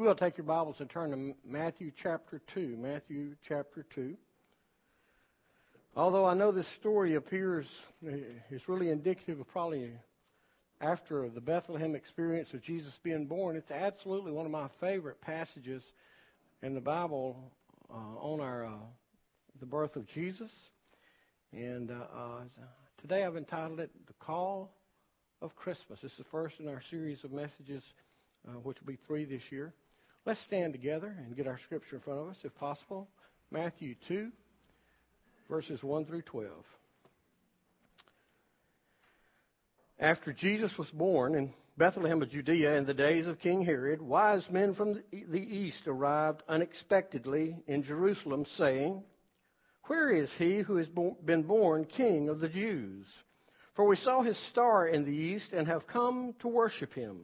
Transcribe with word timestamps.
you 0.00 0.06
will, 0.06 0.14
take 0.14 0.38
your 0.38 0.46
Bibles 0.46 0.76
and 0.80 0.88
turn 0.88 1.10
to 1.10 1.34
Matthew 1.46 1.92
chapter 1.94 2.40
2. 2.54 2.74
Matthew 2.80 3.36
chapter 3.46 3.84
2. 3.94 4.16
Although 5.94 6.24
I 6.24 6.32
know 6.32 6.52
this 6.52 6.68
story 6.68 7.16
appears, 7.16 7.66
it's 8.02 8.66
really 8.66 8.88
indicative 8.88 9.40
of 9.40 9.48
probably 9.48 9.90
after 10.80 11.28
the 11.28 11.42
Bethlehem 11.42 11.94
experience 11.94 12.54
of 12.54 12.62
Jesus 12.62 12.98
being 13.02 13.26
born, 13.26 13.56
it's 13.56 13.70
absolutely 13.70 14.32
one 14.32 14.46
of 14.46 14.52
my 14.52 14.68
favorite 14.80 15.20
passages 15.20 15.82
in 16.62 16.72
the 16.72 16.80
Bible 16.80 17.52
uh, 17.90 17.94
on 17.94 18.40
our 18.40 18.64
uh, 18.64 18.70
the 19.60 19.66
birth 19.66 19.96
of 19.96 20.06
Jesus. 20.06 20.50
And 21.52 21.90
uh, 21.90 21.94
uh 21.94 22.40
today 23.02 23.22
I've 23.22 23.36
entitled 23.36 23.80
it 23.80 23.90
"The 24.06 24.14
Call 24.14 24.72
of 25.42 25.54
Christmas." 25.56 26.00
This 26.00 26.12
is 26.12 26.16
the 26.16 26.24
first 26.24 26.58
in 26.58 26.68
our 26.68 26.80
series 26.88 27.22
of 27.22 27.32
messages, 27.32 27.82
uh, 28.48 28.52
which 28.52 28.80
will 28.80 28.86
be 28.94 28.98
three 29.06 29.26
this 29.26 29.52
year. 29.52 29.74
Let's 30.26 30.40
stand 30.40 30.74
together 30.74 31.14
and 31.18 31.36
get 31.36 31.46
our 31.46 31.58
scripture 31.58 31.96
in 31.96 32.02
front 32.02 32.20
of 32.20 32.28
us, 32.28 32.38
if 32.44 32.54
possible. 32.56 33.08
Matthew 33.50 33.94
two, 34.06 34.30
verses 35.48 35.82
one 35.82 36.04
through 36.04 36.22
twelve. 36.22 36.64
After 39.98 40.32
Jesus 40.32 40.78
was 40.78 40.90
born 40.90 41.34
in 41.34 41.52
Bethlehem 41.76 42.22
of 42.22 42.30
Judea 42.30 42.76
in 42.76 42.84
the 42.84 42.94
days 42.94 43.26
of 43.26 43.38
King 43.38 43.62
Herod, 43.62 44.02
wise 44.02 44.50
men 44.50 44.74
from 44.74 45.02
the 45.12 45.56
east 45.56 45.86
arrived 45.86 46.42
unexpectedly 46.48 47.56
in 47.66 47.82
Jerusalem, 47.82 48.44
saying, 48.44 49.02
Where 49.84 50.10
is 50.10 50.32
he 50.32 50.58
who 50.58 50.76
has 50.76 50.88
been 50.88 51.42
born 51.42 51.86
king 51.86 52.28
of 52.28 52.40
the 52.40 52.48
Jews? 52.48 53.06
For 53.74 53.86
we 53.86 53.96
saw 53.96 54.20
his 54.22 54.36
star 54.36 54.86
in 54.86 55.04
the 55.04 55.16
east 55.16 55.52
and 55.52 55.66
have 55.66 55.86
come 55.86 56.34
to 56.40 56.48
worship 56.48 56.92
him. 56.92 57.22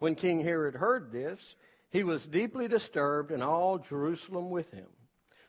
When 0.00 0.14
King 0.14 0.40
Herod 0.40 0.74
heard 0.74 1.10
this, 1.12 1.54
he 1.90 2.04
was 2.04 2.24
deeply 2.26 2.68
disturbed, 2.68 3.30
and 3.30 3.42
all 3.42 3.78
Jerusalem 3.78 4.50
with 4.50 4.70
him. 4.70 4.86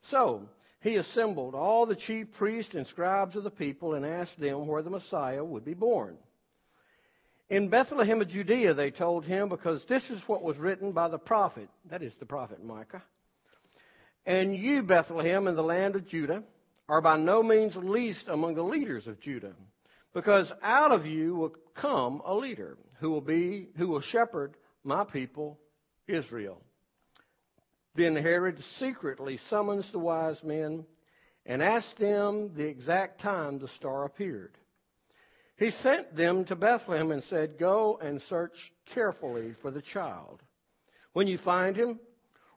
So 0.02 0.48
he 0.82 0.96
assembled 0.96 1.56
all 1.56 1.86
the 1.86 1.96
chief 1.96 2.32
priests 2.34 2.76
and 2.76 2.88
scribes 2.88 3.36
of 3.36 3.44
the 3.44 3.52
people 3.52 3.94
and 3.94 4.06
asked 4.06 4.40
them 4.40 4.68
where 4.68 4.82
the 4.82 4.90
Messiah 4.90 5.44
would 5.44 5.66
be 5.66 5.74
born. 5.74 6.18
In 7.50 7.68
Bethlehem 7.68 8.22
of 8.22 8.28
Judea, 8.28 8.74
they 8.74 8.92
told 8.92 9.26
him, 9.26 9.50
because 9.50 9.84
this 9.86 10.10
is 10.10 10.22
what 10.28 10.44
was 10.44 10.60
written 10.60 10.92
by 10.92 11.08
the 11.08 11.18
prophet, 11.18 11.68
that 11.90 12.04
is 12.04 12.16
the 12.16 12.26
prophet 12.26 12.64
Micah. 12.64 13.02
And 14.26 14.56
you, 14.56 14.84
Bethlehem, 14.84 15.48
in 15.48 15.56
the 15.56 15.64
land 15.64 15.96
of 15.96 16.08
Judah, 16.08 16.44
are 16.88 17.02
by 17.02 17.18
no 17.18 17.42
means 17.42 17.76
least 17.76 18.28
among 18.28 18.54
the 18.54 18.64
leaders 18.64 19.08
of 19.08 19.20
Judah, 19.20 19.54
because 20.14 20.52
out 20.62 20.92
of 20.92 21.06
you 21.06 21.36
will 21.36 21.56
come 21.74 22.22
a 22.26 22.36
leader 22.36 22.78
who 23.00 23.10
will 23.10 23.22
be, 23.22 23.68
who 23.78 23.88
will 23.88 24.00
shepherd 24.00 24.56
my 24.84 25.04
people, 25.04 25.60
Israel. 26.10 26.62
Then 27.96 28.16
Herod 28.16 28.64
secretly 28.64 29.38
summons 29.38 29.92
the 29.92 30.00
wise 30.00 30.44
men 30.44 30.86
and 31.46 31.64
asked 31.64 31.98
them 31.98 32.54
the 32.54 32.66
exact 32.66 33.20
time 33.20 33.60
the 33.60 33.68
star 33.68 34.06
appeared. 34.06 34.58
He 35.58 35.72
sent 35.72 36.16
them 36.16 36.46
to 36.46 36.56
Bethlehem 36.56 37.12
and 37.12 37.24
said, 37.24 37.58
Go 37.58 37.98
and 38.02 38.22
search 38.22 38.72
carefully 38.86 39.54
for 39.54 39.72
the 39.72 39.82
child. 39.82 40.42
When 41.14 41.28
you 41.28 41.38
find 41.38 41.76
him, 41.76 42.00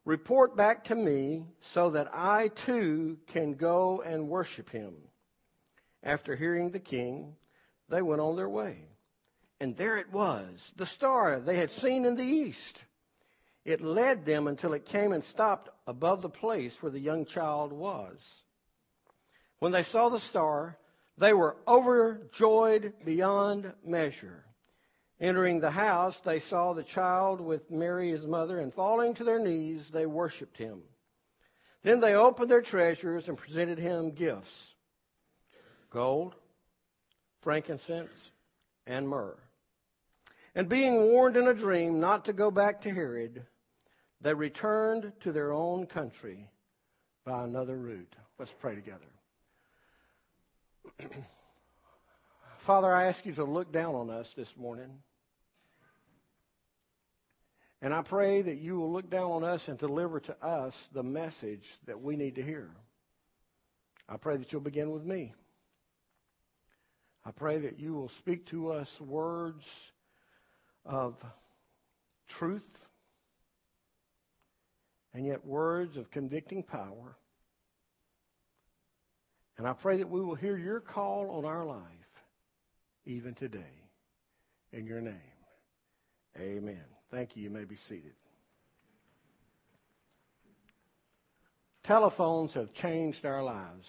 report 0.05 0.57
back 0.57 0.85
to 0.85 0.95
me 0.95 1.45
so 1.61 1.91
that 1.91 2.15
I 2.15 2.49
too 2.49 3.19
can 3.27 3.55
go 3.55 4.03
and 4.03 4.29
worship 4.29 4.71
him. 4.71 4.95
After 6.03 6.37
hearing 6.37 6.71
the 6.71 6.79
king, 6.79 7.35
they 7.89 8.03
went 8.03 8.21
on 8.21 8.37
their 8.37 8.49
way. 8.49 8.79
And 9.61 9.77
there 9.77 9.97
it 9.97 10.13
was, 10.13 10.73
the 10.77 10.87
star 10.87 11.41
they 11.41 11.57
had 11.57 11.71
seen 11.71 12.05
in 12.05 12.17
the 12.17 12.25
east. 12.25 12.81
It 13.65 13.81
led 13.81 14.25
them 14.25 14.49
until 14.49 14.73
it 14.73 14.87
came 14.87 15.13
and 15.13 15.23
stopped 15.23 15.69
above 15.87 16.21
the 16.21 16.29
place 16.29 16.83
where 16.83 16.91
the 16.91 16.99
young 16.99 17.25
child 17.25 17.73
was. 17.73 18.43
When 19.61 19.71
they 19.71 19.85
saw 19.85 20.09
the 20.09 20.19
star, 20.19 20.77
they 21.17 21.33
were 21.33 21.57
overjoyed 21.69 22.95
beyond 23.05 23.73
measure. 23.85 24.45
Entering 25.21 25.61
the 25.61 25.71
house, 25.71 26.19
they 26.19 26.41
saw 26.41 26.73
the 26.73 26.83
child 26.83 27.41
with 27.41 27.71
Mary, 27.71 28.11
his 28.11 28.27
mother, 28.27 28.59
and 28.59 28.75
falling 28.75 29.15
to 29.15 29.25
their 29.25 29.39
knees, 29.39 29.89
they 29.91 30.07
worshiped 30.07 30.57
him. 30.57 30.83
Then 31.83 32.01
they 32.01 32.15
opened 32.15 32.51
their 32.51 32.63
treasures 32.63 33.29
and 33.29 33.39
presented 33.39 33.79
him 33.79 34.11
gifts 34.11 34.75
gold, 35.91 36.35
frankincense, 37.43 38.31
and 38.87 39.07
myrrh. 39.07 39.37
And 40.55 40.69
being 40.69 40.97
warned 40.97 41.37
in 41.37 41.47
a 41.47 41.55
dream 41.55 42.01
not 42.01 42.25
to 42.25 42.33
go 42.33 42.51
back 42.51 42.81
to 42.83 42.91
Herod, 42.91 43.45
they 44.23 44.35
returned 44.35 45.13
to 45.21 45.33
their 45.33 45.53
own 45.53 45.87
country 45.87 46.49
by 47.25 47.43
another 47.45 47.77
route. 47.77 48.15
Let's 48.39 48.55
pray 48.61 48.75
together. 48.77 49.01
Father, 52.59 52.93
I 52.93 53.07
ask 53.07 53.27
you 53.27 53.33
to 53.35 53.45
look 53.45 53.73
down 53.73 53.95
on 53.97 54.11
us 54.11 54.31
this 54.37 54.57
morning. 54.57 54.91
And 57.81 57.93
I 57.93 58.03
pray 58.03 58.43
that 58.43 58.59
you 58.59 58.79
will 58.79 58.93
look 58.93 59.11
down 59.11 59.33
on 59.33 59.43
us 59.43 59.67
and 59.67 59.77
deliver 59.77 60.21
to 60.21 60.45
us 60.45 60.79
the 60.93 61.03
message 61.03 61.65
that 61.87 62.01
we 62.01 62.15
need 62.15 62.37
to 62.37 62.43
hear. 62.43 62.71
I 64.09 64.19
pray 64.19 64.37
that 64.37 64.53
you'll 64.53 64.61
begin 64.61 64.93
with 64.93 65.05
me. 65.05 65.35
I 67.25 67.33
pray 67.33 67.59
that 67.59 67.81
you 67.81 67.95
will 67.95 68.11
speak 68.11 68.47
to 68.47 68.71
us 68.71 69.01
words 69.01 69.65
of 70.85 71.17
truth 72.29 72.87
and 75.15 75.27
yet 75.27 75.47
words 75.47 75.97
of 75.97 76.11
convicting 76.11 76.63
power. 76.63 77.17
And 79.59 79.67
I 79.67 79.75
pray 79.75 79.99
that 79.99 80.09
we 80.09 80.21
will 80.21 80.35
hear 80.35 80.57
your 80.57 80.81
call 80.81 81.31
on 81.31 81.45
our 81.45 81.65
life 81.65 81.81
even 83.05 83.35
today. 83.35 83.79
In 84.73 84.87
your 84.87 85.03
name. 85.03 85.15
Amen. 86.39 86.85
Thank 87.11 87.37
you. 87.37 87.43
You 87.43 87.51
may 87.51 87.65
be 87.65 87.77
seated. 87.77 88.15
Telephones 91.83 92.55
have 92.55 92.73
changed 92.73 93.27
our 93.27 93.43
lives. 93.43 93.89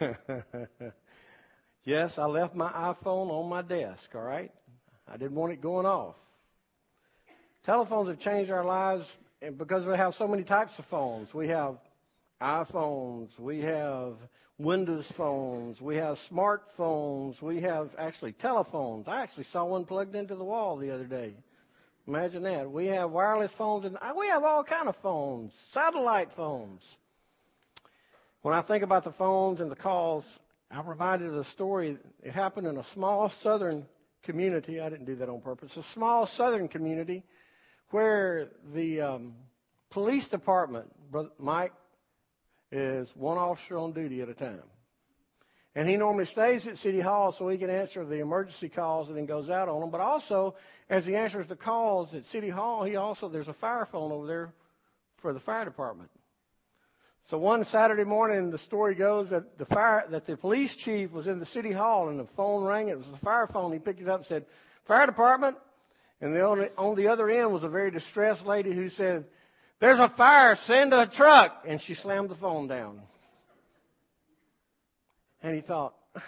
yes, 1.84 2.18
I 2.18 2.24
left 2.24 2.56
my 2.56 2.70
iPhone 2.70 3.30
on 3.30 3.48
my 3.48 3.62
desk, 3.62 4.08
all 4.14 4.22
right? 4.22 4.50
I 5.06 5.16
didn't 5.16 5.36
want 5.36 5.52
it 5.52 5.60
going 5.60 5.86
off. 5.86 6.16
Telephones 7.64 8.08
have 8.08 8.18
changed 8.18 8.50
our 8.50 8.64
lives 8.64 9.06
because 9.56 9.84
we 9.84 9.94
have 9.94 10.14
so 10.14 10.26
many 10.26 10.44
types 10.44 10.78
of 10.78 10.86
phones. 10.86 11.32
We 11.34 11.48
have 11.48 11.76
iPhones, 12.40 13.38
we 13.38 13.60
have 13.60 14.14
Windows 14.56 15.10
phones, 15.10 15.80
we 15.80 15.96
have 15.96 16.18
smartphones, 16.30 17.42
we 17.42 17.60
have 17.60 17.90
actually 17.98 18.32
telephones. 18.32 19.08
I 19.08 19.22
actually 19.22 19.44
saw 19.44 19.64
one 19.64 19.84
plugged 19.84 20.14
into 20.14 20.34
the 20.34 20.44
wall 20.44 20.76
the 20.78 20.90
other 20.90 21.04
day. 21.04 21.34
Imagine 22.06 22.42
that. 22.44 22.70
We 22.70 22.86
have 22.86 23.10
wireless 23.10 23.52
phones 23.52 23.84
and 23.84 23.98
we 24.16 24.28
have 24.28 24.42
all 24.42 24.64
kind 24.64 24.88
of 24.88 24.96
phones, 24.96 25.52
satellite 25.72 26.32
phones. 26.32 26.82
When 28.40 28.54
I 28.54 28.62
think 28.62 28.82
about 28.82 29.04
the 29.04 29.12
phones 29.12 29.60
and 29.60 29.70
the 29.70 29.76
calls, 29.76 30.24
I'm 30.70 30.88
reminded 30.88 31.28
of 31.28 31.34
the 31.34 31.44
story. 31.44 31.98
It 32.22 32.32
happened 32.32 32.66
in 32.66 32.78
a 32.78 32.84
small 32.84 33.28
southern 33.28 33.84
community. 34.22 34.80
I 34.80 34.88
didn't 34.88 35.04
do 35.04 35.16
that 35.16 35.28
on 35.28 35.42
purpose. 35.42 35.76
A 35.76 35.82
small 35.82 36.26
southern 36.26 36.66
community 36.66 37.22
where 37.90 38.48
the 38.72 39.00
um, 39.00 39.34
police 39.90 40.28
department, 40.28 40.86
Brother 41.10 41.30
Mike, 41.38 41.72
is 42.72 43.10
one 43.14 43.38
officer 43.38 43.76
on 43.78 43.92
duty 43.92 44.20
at 44.20 44.28
a 44.28 44.34
time. 44.34 44.62
And 45.74 45.88
he 45.88 45.96
normally 45.96 46.24
stays 46.24 46.66
at 46.66 46.78
City 46.78 47.00
Hall 47.00 47.30
so 47.32 47.48
he 47.48 47.56
can 47.56 47.70
answer 47.70 48.04
the 48.04 48.18
emergency 48.18 48.68
calls 48.68 49.08
and 49.08 49.16
then 49.16 49.26
goes 49.26 49.50
out 49.50 49.68
on 49.68 49.80
them. 49.80 49.90
But 49.90 50.00
also, 50.00 50.56
as 50.88 51.06
he 51.06 51.14
answers 51.14 51.46
the 51.46 51.56
calls 51.56 52.12
at 52.14 52.26
City 52.26 52.48
Hall, 52.48 52.82
he 52.82 52.96
also, 52.96 53.28
there's 53.28 53.48
a 53.48 53.52
fire 53.52 53.86
phone 53.86 54.10
over 54.10 54.26
there 54.26 54.52
for 55.18 55.32
the 55.32 55.38
fire 55.38 55.64
department. 55.64 56.10
So 57.28 57.38
one 57.38 57.64
Saturday 57.64 58.02
morning, 58.02 58.50
the 58.50 58.58
story 58.58 58.96
goes 58.96 59.30
that 59.30 59.56
the 59.58 59.64
fire, 59.64 60.04
that 60.10 60.26
the 60.26 60.36
police 60.36 60.74
chief 60.74 61.12
was 61.12 61.28
in 61.28 61.38
the 61.38 61.46
City 61.46 61.70
Hall 61.70 62.08
and 62.08 62.18
the 62.18 62.26
phone 62.36 62.64
rang. 62.64 62.88
It 62.88 62.98
was 62.98 63.06
the 63.06 63.18
fire 63.18 63.46
phone. 63.46 63.72
He 63.72 63.78
picked 63.78 64.00
it 64.00 64.08
up 64.08 64.20
and 64.20 64.26
said, 64.26 64.46
fire 64.84 65.06
department, 65.06 65.56
and 66.20 66.34
the 66.34 66.42
only, 66.42 66.68
on 66.76 66.96
the 66.96 67.08
other 67.08 67.28
end 67.28 67.52
was 67.52 67.64
a 67.64 67.68
very 67.68 67.90
distressed 67.90 68.46
lady 68.46 68.72
who 68.72 68.88
said, 68.88 69.24
There's 69.78 69.98
a 69.98 70.08
fire, 70.08 70.54
send 70.54 70.92
a 70.92 71.06
truck. 71.06 71.64
And 71.66 71.80
she 71.80 71.94
slammed 71.94 72.28
the 72.28 72.34
phone 72.34 72.68
down. 72.68 73.00
And 75.42 75.54
he 75.54 75.60
thought, 75.60 75.94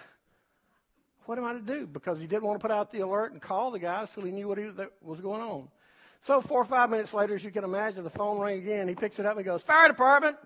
What 1.27 1.39
am 1.39 1.45
I 1.45 1.53
to 1.53 1.61
do? 1.61 1.87
Because 1.87 2.21
he 2.21 2.27
didn't 2.27 2.45
want 2.45 2.59
to 2.61 2.63
put 2.63 2.71
out 2.71 2.91
the 2.91 3.01
alert 3.01 3.33
and 3.33 3.41
call 3.41 3.71
the 3.71 3.79
guys 3.79 4.11
till 4.11 4.25
he 4.25 4.33
knew 4.33 4.49
what 4.49 4.59
he, 4.59 4.71
was 5.03 5.21
going 5.21 5.43
on. 5.43 5.69
So 6.23 6.41
four 6.41 6.61
or 6.61 6.65
five 6.65 6.89
minutes 6.89 7.13
later, 7.13 7.35
as 7.35 7.45
you 7.45 7.51
can 7.51 7.65
imagine, 7.65 8.05
the 8.05 8.11
phone 8.11 8.41
rang 8.41 8.59
again. 8.59 8.89
He 8.89 8.95
picks 8.95 9.19
it 9.19 9.27
up 9.27 9.37
and 9.37 9.45
goes, 9.45 9.63
Fire 9.63 9.89
department. 9.89 10.37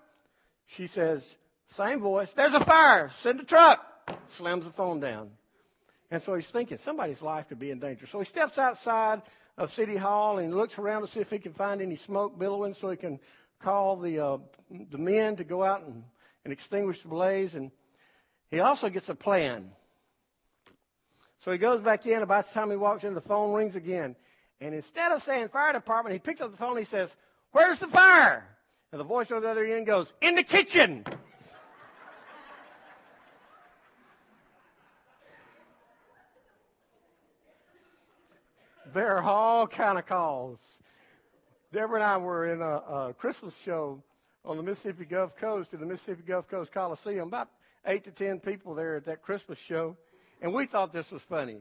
She 0.67 0.87
says, 0.87 1.23
same 1.69 1.99
voice, 1.99 2.29
there's 2.31 2.53
a 2.53 2.63
fire, 2.63 3.09
send 3.21 3.39
a 3.39 3.43
truck. 3.43 3.83
Slams 4.29 4.65
the 4.65 4.71
phone 4.71 4.99
down. 4.99 5.31
And 6.09 6.21
so 6.21 6.35
he's 6.35 6.47
thinking 6.47 6.77
somebody's 6.77 7.21
life 7.21 7.49
could 7.49 7.59
be 7.59 7.71
in 7.71 7.79
danger. 7.79 8.07
So 8.07 8.19
he 8.19 8.25
steps 8.25 8.57
outside 8.57 9.21
of 9.57 9.73
City 9.73 9.97
Hall 9.97 10.37
and 10.37 10.55
looks 10.55 10.77
around 10.77 11.01
to 11.01 11.07
see 11.07 11.19
if 11.19 11.29
he 11.29 11.39
can 11.39 11.53
find 11.53 11.81
any 11.81 11.95
smoke 11.95 12.37
billowing 12.39 12.73
so 12.73 12.89
he 12.89 12.97
can 12.97 13.19
call 13.59 13.97
the, 13.97 14.19
uh, 14.19 14.37
the 14.91 14.97
men 14.97 15.35
to 15.37 15.43
go 15.43 15.63
out 15.63 15.83
and, 15.83 16.03
and 16.43 16.53
extinguish 16.53 17.01
the 17.01 17.09
blaze. 17.09 17.55
And 17.55 17.71
he 18.49 18.59
also 18.59 18.89
gets 18.89 19.09
a 19.09 19.15
plan. 19.15 19.71
So 21.39 21.51
he 21.51 21.57
goes 21.57 21.81
back 21.81 22.05
in. 22.05 22.21
About 22.21 22.47
the 22.47 22.53
time 22.53 22.69
he 22.69 22.77
walks 22.77 23.03
in, 23.03 23.13
the 23.13 23.21
phone 23.21 23.53
rings 23.53 23.75
again. 23.75 24.15
And 24.61 24.73
instead 24.73 25.11
of 25.11 25.23
saying 25.23 25.49
fire 25.49 25.73
department, 25.73 26.13
he 26.13 26.19
picks 26.19 26.41
up 26.41 26.51
the 26.51 26.57
phone 26.57 26.77
and 26.77 26.79
he 26.79 26.85
says, 26.85 27.15
Where's 27.51 27.79
the 27.79 27.87
fire? 27.87 28.47
And 28.91 28.99
the 28.99 29.05
voice 29.05 29.31
on 29.31 29.41
the 29.41 29.49
other 29.49 29.65
end 29.65 29.85
goes, 29.85 30.11
In 30.21 30.35
the 30.35 30.43
kitchen. 30.43 31.05
There 38.93 39.17
are 39.17 39.23
all 39.23 39.67
kind 39.67 39.97
of 39.97 40.05
calls. 40.05 40.59
Deborah 41.73 41.95
and 41.95 42.03
I 42.03 42.17
were 42.17 42.51
in 42.51 42.61
a, 42.61 42.65
a, 42.65 43.13
Christmas 43.13 43.55
show 43.63 44.01
on 44.45 44.57
the 44.57 44.63
Mississippi 44.63 45.05
Gulf 45.05 45.35
Coast 45.35 45.73
in 45.73 45.79
the 45.79 45.85
Mississippi 45.85 46.23
Gulf 46.25 46.47
Coast 46.47 46.71
Coliseum. 46.71 47.27
About 47.27 47.49
eight 47.85 48.03
to 48.05 48.11
ten 48.11 48.39
people 48.39 48.73
there 48.73 48.95
at 48.95 49.05
that 49.05 49.21
Christmas 49.21 49.59
show, 49.59 49.97
and 50.41 50.53
we 50.53 50.65
thought 50.65 50.93
this 50.93 51.11
was 51.11 51.21
funny. 51.23 51.57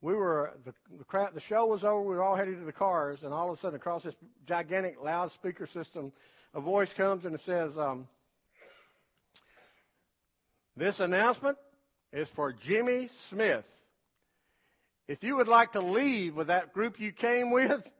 We 0.00 0.14
were 0.14 0.54
the 0.64 0.72
the, 0.98 1.30
the 1.34 1.40
show 1.40 1.66
was 1.66 1.84
over. 1.84 2.00
We 2.00 2.16
were 2.16 2.22
all 2.22 2.36
headed 2.36 2.58
to 2.58 2.64
the 2.64 2.72
cars, 2.72 3.22
and 3.22 3.32
all 3.32 3.50
of 3.50 3.58
a 3.58 3.60
sudden, 3.60 3.76
across 3.76 4.04
this 4.04 4.16
gigantic 4.46 4.96
loudspeaker 5.02 5.66
system, 5.66 6.12
a 6.54 6.60
voice 6.60 6.92
comes 6.92 7.24
and 7.24 7.34
it 7.34 7.42
says, 7.42 7.76
um, 7.76 8.08
"This 10.76 11.00
announcement 11.00 11.58
is 12.12 12.28
for 12.28 12.52
Jimmy 12.52 13.10
Smith. 13.28 13.66
If 15.12 15.22
you 15.22 15.36
would 15.36 15.48
like 15.48 15.72
to 15.72 15.80
leave 15.80 16.34
with 16.34 16.46
that 16.46 16.72
group 16.72 16.98
you 16.98 17.12
came 17.12 17.50
with." 17.50 17.90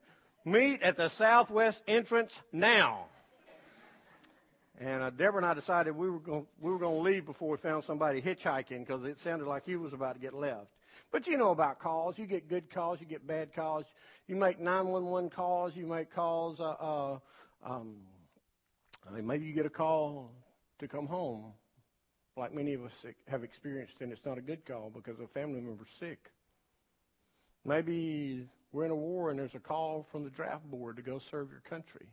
Meet 0.45 0.83
at 0.83 0.97
the 0.97 1.09
southwest 1.09 1.83
entrance 1.87 2.33
now. 2.53 3.05
And 4.81 5.03
uh, 5.03 5.11
Deborah 5.11 5.37
and 5.37 5.47
I 5.47 5.55
decided 5.55 5.95
we 5.95 6.11
were 6.11 6.19
going 6.19 6.47
we 6.61 6.73
were 6.73 6.79
going 6.79 6.97
to 6.97 7.03
leave 7.03 7.27
before 7.27 7.51
we 7.51 7.57
found 7.59 7.85
somebody 7.85 8.21
hitchhiking 8.21 8.85
because 8.85 9.05
it 9.05 9.21
sounded 9.21 9.47
like 9.47 9.65
he 9.65 9.77
was 9.77 9.93
about 9.93 10.15
to 10.15 10.21
get 10.21 10.35
left. 10.35 10.67
But 11.13 11.29
you 11.29 11.37
know 11.37 11.51
about 11.51 11.79
calls. 11.79 12.19
You 12.19 12.27
get 12.27 12.49
good 12.49 12.71
calls, 12.71 13.01
you 13.01 13.07
get 13.07 13.25
bad 13.25 13.55
calls. 13.55 13.85
You 14.27 14.35
make 14.35 14.59
911 14.59 15.31
calls, 15.31 15.77
you 15.77 15.87
make 15.87 16.13
calls. 16.13 16.59
Uh, 16.59 16.71
uh, 16.71 17.19
um, 17.63 17.97
I 19.09 19.15
mean, 19.15 19.27
maybe 19.27 19.45
you 19.45 19.53
get 19.53 19.67
a 19.67 19.71
call 19.71 20.33
to 20.81 20.89
come 20.89 21.07
home, 21.07 21.53
like 22.37 22.55
many 22.55 22.73
of 22.73 22.85
us 22.85 22.93
have 23.29 23.45
experienced, 23.45 23.95
and 24.01 24.11
it's 24.11 24.25
not 24.25 24.39
a 24.39 24.41
good 24.41 24.65
call 24.65 24.91
because 24.91 25.21
a 25.21 25.29
family 25.29 25.61
member's 25.61 25.89
sick. 26.01 26.19
Maybe 27.65 28.49
we're 28.73 28.85
in 28.85 28.91
a 28.91 28.97
war 28.97 29.31
and 29.31 29.39
there's 29.39 29.55
a 29.55 29.61
call 29.61 30.07
from 30.11 30.25
the 30.25 30.31
draft 30.31 30.65
board 30.65 30.97
to 30.97 31.03
go 31.03 31.19
serve 31.19 31.51
your 31.51 31.61
country. 31.61 32.07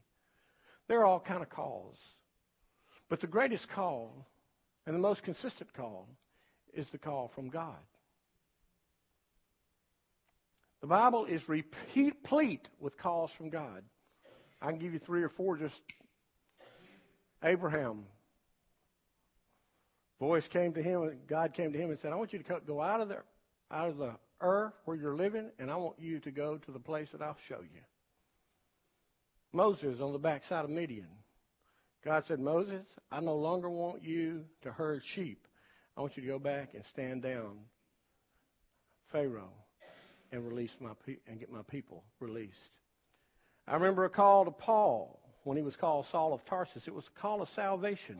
There 0.87 0.99
are 0.99 1.05
all 1.05 1.19
kind 1.19 1.41
of 1.41 1.49
calls. 1.49 1.97
But 3.09 3.19
the 3.19 3.27
greatest 3.27 3.67
call 3.67 4.27
and 4.85 4.95
the 4.95 4.99
most 4.99 5.23
consistent 5.23 5.73
call 5.73 6.07
is 6.73 6.89
the 6.89 6.97
call 6.97 7.27
from 7.27 7.49
God. 7.49 7.77
The 10.81 10.87
Bible 10.87 11.25
is 11.25 11.49
replete 11.49 12.69
with 12.79 12.97
calls 12.97 13.31
from 13.31 13.49
God. 13.49 13.83
I 14.61 14.69
can 14.69 14.79
give 14.79 14.93
you 14.93 14.99
three 14.99 15.23
or 15.23 15.29
four 15.29 15.57
just 15.57 15.81
Abraham. 17.43 18.05
Voice 20.19 20.47
came 20.47 20.73
to 20.73 20.83
him, 20.83 21.03
and 21.03 21.27
God 21.27 21.53
came 21.53 21.71
to 21.71 21.79
him 21.79 21.89
and 21.91 21.99
said, 21.99 22.11
I 22.11 22.15
want 22.15 22.33
you 22.33 22.39
to 22.39 22.61
go 22.65 22.81
out 22.81 22.99
of 22.99 23.07
there, 23.07 23.23
out 23.71 23.89
of 23.89 23.97
the 23.97 24.11
Ur, 24.41 24.73
where 24.85 24.97
you're 24.97 25.15
living, 25.15 25.49
and 25.59 25.69
I 25.69 25.75
want 25.75 25.99
you 25.99 26.19
to 26.19 26.31
go 26.31 26.57
to 26.57 26.71
the 26.71 26.79
place 26.79 27.09
that 27.11 27.21
I'll 27.21 27.37
show 27.47 27.59
you. 27.61 27.81
Moses 29.51 29.99
on 29.99 30.13
the 30.13 30.19
backside 30.19 30.63
of 30.63 30.69
Midian. 30.69 31.07
God 32.05 32.25
said, 32.25 32.39
Moses, 32.39 32.85
I 33.11 33.19
no 33.19 33.35
longer 33.35 33.69
want 33.69 34.03
you 34.03 34.45
to 34.61 34.71
herd 34.71 35.03
sheep. 35.03 35.45
I 35.97 36.01
want 36.01 36.15
you 36.15 36.23
to 36.23 36.29
go 36.29 36.39
back 36.39 36.73
and 36.73 36.85
stand 36.85 37.23
down 37.23 37.57
Pharaoh 39.07 39.51
and 40.31 40.47
release 40.47 40.71
my 40.79 40.91
pe- 41.05 41.17
and 41.27 41.39
get 41.39 41.51
my 41.51 41.63
people 41.63 42.03
released. 42.19 42.55
I 43.67 43.73
remember 43.73 44.05
a 44.05 44.09
call 44.09 44.45
to 44.45 44.51
Paul 44.51 45.19
when 45.43 45.57
he 45.57 45.63
was 45.63 45.75
called 45.75 46.05
Saul 46.07 46.33
of 46.33 46.45
Tarsus. 46.45 46.87
It 46.87 46.93
was 46.93 47.05
a 47.07 47.19
call 47.19 47.41
of 47.41 47.49
salvation. 47.49 48.19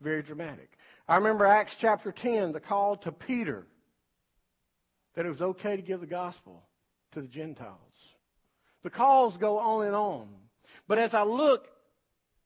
Very 0.00 0.22
dramatic. 0.22 0.70
I 1.08 1.16
remember 1.16 1.46
Acts 1.46 1.76
chapter 1.78 2.12
10, 2.12 2.52
the 2.52 2.60
call 2.60 2.96
to 2.98 3.12
Peter 3.12 3.66
that 5.14 5.26
it 5.26 5.28
was 5.28 5.42
okay 5.42 5.76
to 5.76 5.82
give 5.82 6.00
the 6.00 6.06
gospel 6.06 6.62
to 7.12 7.20
the 7.20 7.28
Gentiles. 7.28 7.76
The 8.82 8.90
calls 8.90 9.36
go 9.36 9.58
on 9.58 9.86
and 9.86 9.94
on. 9.94 10.28
But 10.88 10.98
as 10.98 11.14
I 11.14 11.22
look 11.22 11.68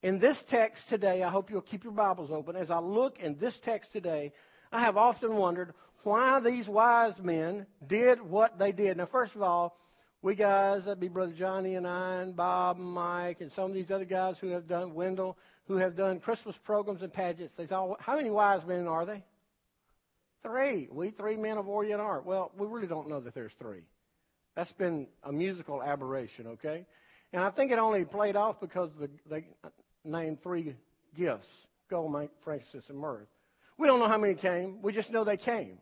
in 0.02 0.18
this 0.18 0.42
text 0.42 0.88
today, 0.88 1.22
I 1.22 1.30
hope 1.30 1.50
you'll 1.50 1.60
keep 1.60 1.84
your 1.84 1.92
Bibles 1.92 2.30
open. 2.30 2.56
As 2.56 2.70
I 2.70 2.78
look 2.78 3.20
in 3.20 3.38
this 3.38 3.58
text 3.58 3.92
today, 3.92 4.32
I 4.72 4.80
have 4.80 4.96
often 4.96 5.36
wondered 5.36 5.74
why 6.02 6.40
these 6.40 6.68
wise 6.68 7.18
men 7.22 7.66
did 7.86 8.20
what 8.20 8.58
they 8.58 8.72
did. 8.72 8.96
Now, 8.96 9.06
first 9.06 9.34
of 9.34 9.42
all, 9.42 9.78
we 10.20 10.34
guys, 10.34 10.86
that'd 10.86 11.00
be 11.00 11.08
Brother 11.08 11.32
Johnny 11.32 11.74
and 11.74 11.86
I 11.86 12.22
and 12.22 12.34
Bob 12.34 12.78
and 12.78 12.86
Mike 12.86 13.40
and 13.40 13.52
some 13.52 13.66
of 13.66 13.74
these 13.74 13.90
other 13.90 14.04
guys 14.06 14.38
who 14.38 14.48
have 14.48 14.66
done, 14.66 14.94
Wendell, 14.94 15.36
who 15.66 15.76
have 15.76 15.96
done 15.96 16.18
Christmas 16.20 16.56
programs 16.64 17.02
and 17.02 17.12
pageants. 17.12 17.56
They 17.56 17.66
all, 17.74 17.92
oh, 17.92 17.96
how 18.00 18.16
many 18.16 18.30
wise 18.30 18.64
men 18.64 18.86
are 18.86 19.04
they? 19.04 19.22
Three. 20.44 20.88
We 20.90 21.10
three 21.10 21.36
men 21.36 21.56
of 21.56 21.68
Orient 21.68 22.00
art. 22.00 22.26
Well, 22.26 22.52
we 22.56 22.66
really 22.66 22.86
don't 22.86 23.08
know 23.08 23.20
that 23.20 23.34
there's 23.34 23.52
three. 23.58 23.82
That's 24.54 24.72
been 24.72 25.06
a 25.22 25.32
musical 25.32 25.82
aberration, 25.82 26.46
okay? 26.48 26.84
And 27.32 27.42
I 27.42 27.50
think 27.50 27.72
it 27.72 27.78
only 27.78 28.04
played 28.04 28.36
off 28.36 28.60
because 28.60 28.90
the, 28.98 29.10
they 29.28 29.46
named 30.04 30.42
three 30.42 30.76
gifts 31.16 31.48
gold, 31.90 32.28
frankincense, 32.42 32.84
and 32.88 32.98
myrrh. 32.98 33.26
We 33.78 33.86
don't 33.86 33.98
know 33.98 34.08
how 34.08 34.18
many 34.18 34.34
came. 34.34 34.80
We 34.82 34.92
just 34.92 35.10
know 35.10 35.24
they 35.24 35.36
came. 35.36 35.78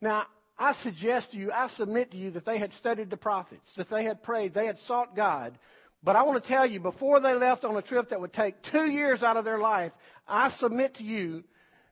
Now, 0.00 0.26
I 0.58 0.72
suggest 0.72 1.32
to 1.32 1.38
you, 1.38 1.52
I 1.52 1.66
submit 1.66 2.12
to 2.12 2.16
you 2.16 2.30
that 2.32 2.44
they 2.44 2.58
had 2.58 2.72
studied 2.72 3.10
the 3.10 3.16
prophets, 3.16 3.74
that 3.74 3.88
they 3.88 4.04
had 4.04 4.22
prayed, 4.22 4.54
they 4.54 4.66
had 4.66 4.78
sought 4.78 5.16
God. 5.16 5.58
But 6.02 6.16
I 6.16 6.22
want 6.22 6.42
to 6.42 6.48
tell 6.48 6.64
you, 6.64 6.80
before 6.80 7.20
they 7.20 7.34
left 7.34 7.64
on 7.64 7.76
a 7.76 7.82
trip 7.82 8.10
that 8.10 8.20
would 8.20 8.32
take 8.32 8.62
two 8.62 8.90
years 8.90 9.22
out 9.22 9.36
of 9.36 9.44
their 9.44 9.58
life, 9.58 9.92
I 10.26 10.48
submit 10.48 10.94
to 10.94 11.04
you 11.04 11.44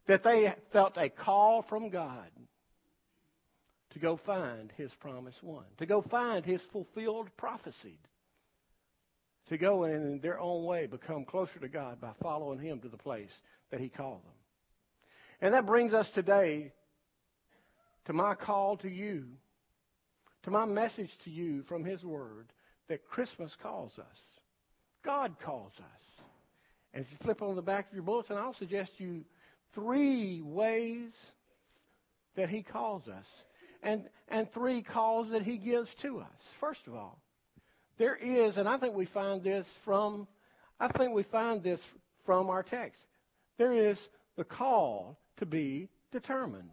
that 0.07 0.23
they 0.23 0.55
felt 0.73 0.97
a 0.99 1.09
call 1.09 1.63
from 1.63 1.89
God 1.89 2.31
to 3.91 3.99
go 3.99 4.17
find 4.17 4.73
his 4.77 4.93
promised 4.95 5.43
one, 5.43 5.65
to 5.79 5.87
go 5.87 6.03
find 6.03 6.45
his 6.45 6.61
fulfilled 6.63 7.29
prophecy, 7.37 7.99
to 9.49 9.57
go 9.57 9.85
and 9.85 9.95
in 9.95 10.21
their 10.21 10.41
own 10.41 10.65
way 10.65 10.87
become 10.87 11.25
closer 11.25 11.59
to 11.61 11.69
God 11.69 12.01
by 12.01 12.11
following 12.21 12.59
him 12.59 12.81
to 12.81 12.89
the 12.89 12.97
place 12.97 13.33
that 13.71 13.81
he 13.81 13.89
called 13.89 14.23
them. 14.25 14.33
And 15.41 15.55
that 15.55 15.67
brings 15.67 15.95
us 15.95 16.11
today 16.11 16.73
to 18.07 18.13
my 18.13 18.35
call 18.35 18.77
to 18.79 18.89
you, 18.89 19.27
to 20.43 20.51
my 20.51 20.65
message 20.65 21.17
to 21.25 21.31
you 21.31 21.63
from 21.63 21.85
his 21.85 22.05
word 22.05 22.47
that 22.89 23.07
Christmas 23.09 23.57
calls 23.57 23.99
us. 23.99 24.21
God 25.03 25.37
calls 25.41 25.73
us. 25.79 26.25
And 26.93 27.05
if 27.05 27.11
you 27.11 27.19
flip 27.23 27.43
on 27.43 27.57
the 27.57 27.63
back 27.63 27.89
of 27.89 27.95
your 27.95 28.05
bulletin, 28.05 28.37
I'll 28.37 28.53
suggest 28.53 29.01
you 29.01 29.25
three 29.75 30.41
ways 30.43 31.11
that 32.37 32.49
he 32.49 32.63
calls 32.63 33.09
us 33.09 33.27
and, 33.83 34.05
and 34.29 34.51
three 34.51 34.83
calls 34.83 35.31
that 35.31 35.43
he 35.43 35.59
gives 35.59 35.95
to 35.97 36.21
us. 36.21 36.53
First 36.61 36.87
of 36.87 36.95
all, 36.95 37.19
there 37.99 38.17
is, 38.17 38.57
and 38.57 38.69
I 38.69 38.77
think 38.77 38.95
we 38.95 39.05
find 39.05 39.43
this 39.43 39.67
from, 39.83 40.27
I 40.81 40.89
think 40.89 41.13
we 41.13 41.23
find 41.23 41.63
this 41.63 41.85
from 42.25 42.51
our 42.51 42.63
text. 42.63 43.03
There 43.59 43.73
is 43.73 43.99
the 44.37 44.45
call 44.45 45.19
to 45.37 45.47
be 45.47 45.89
determined. 46.11 46.71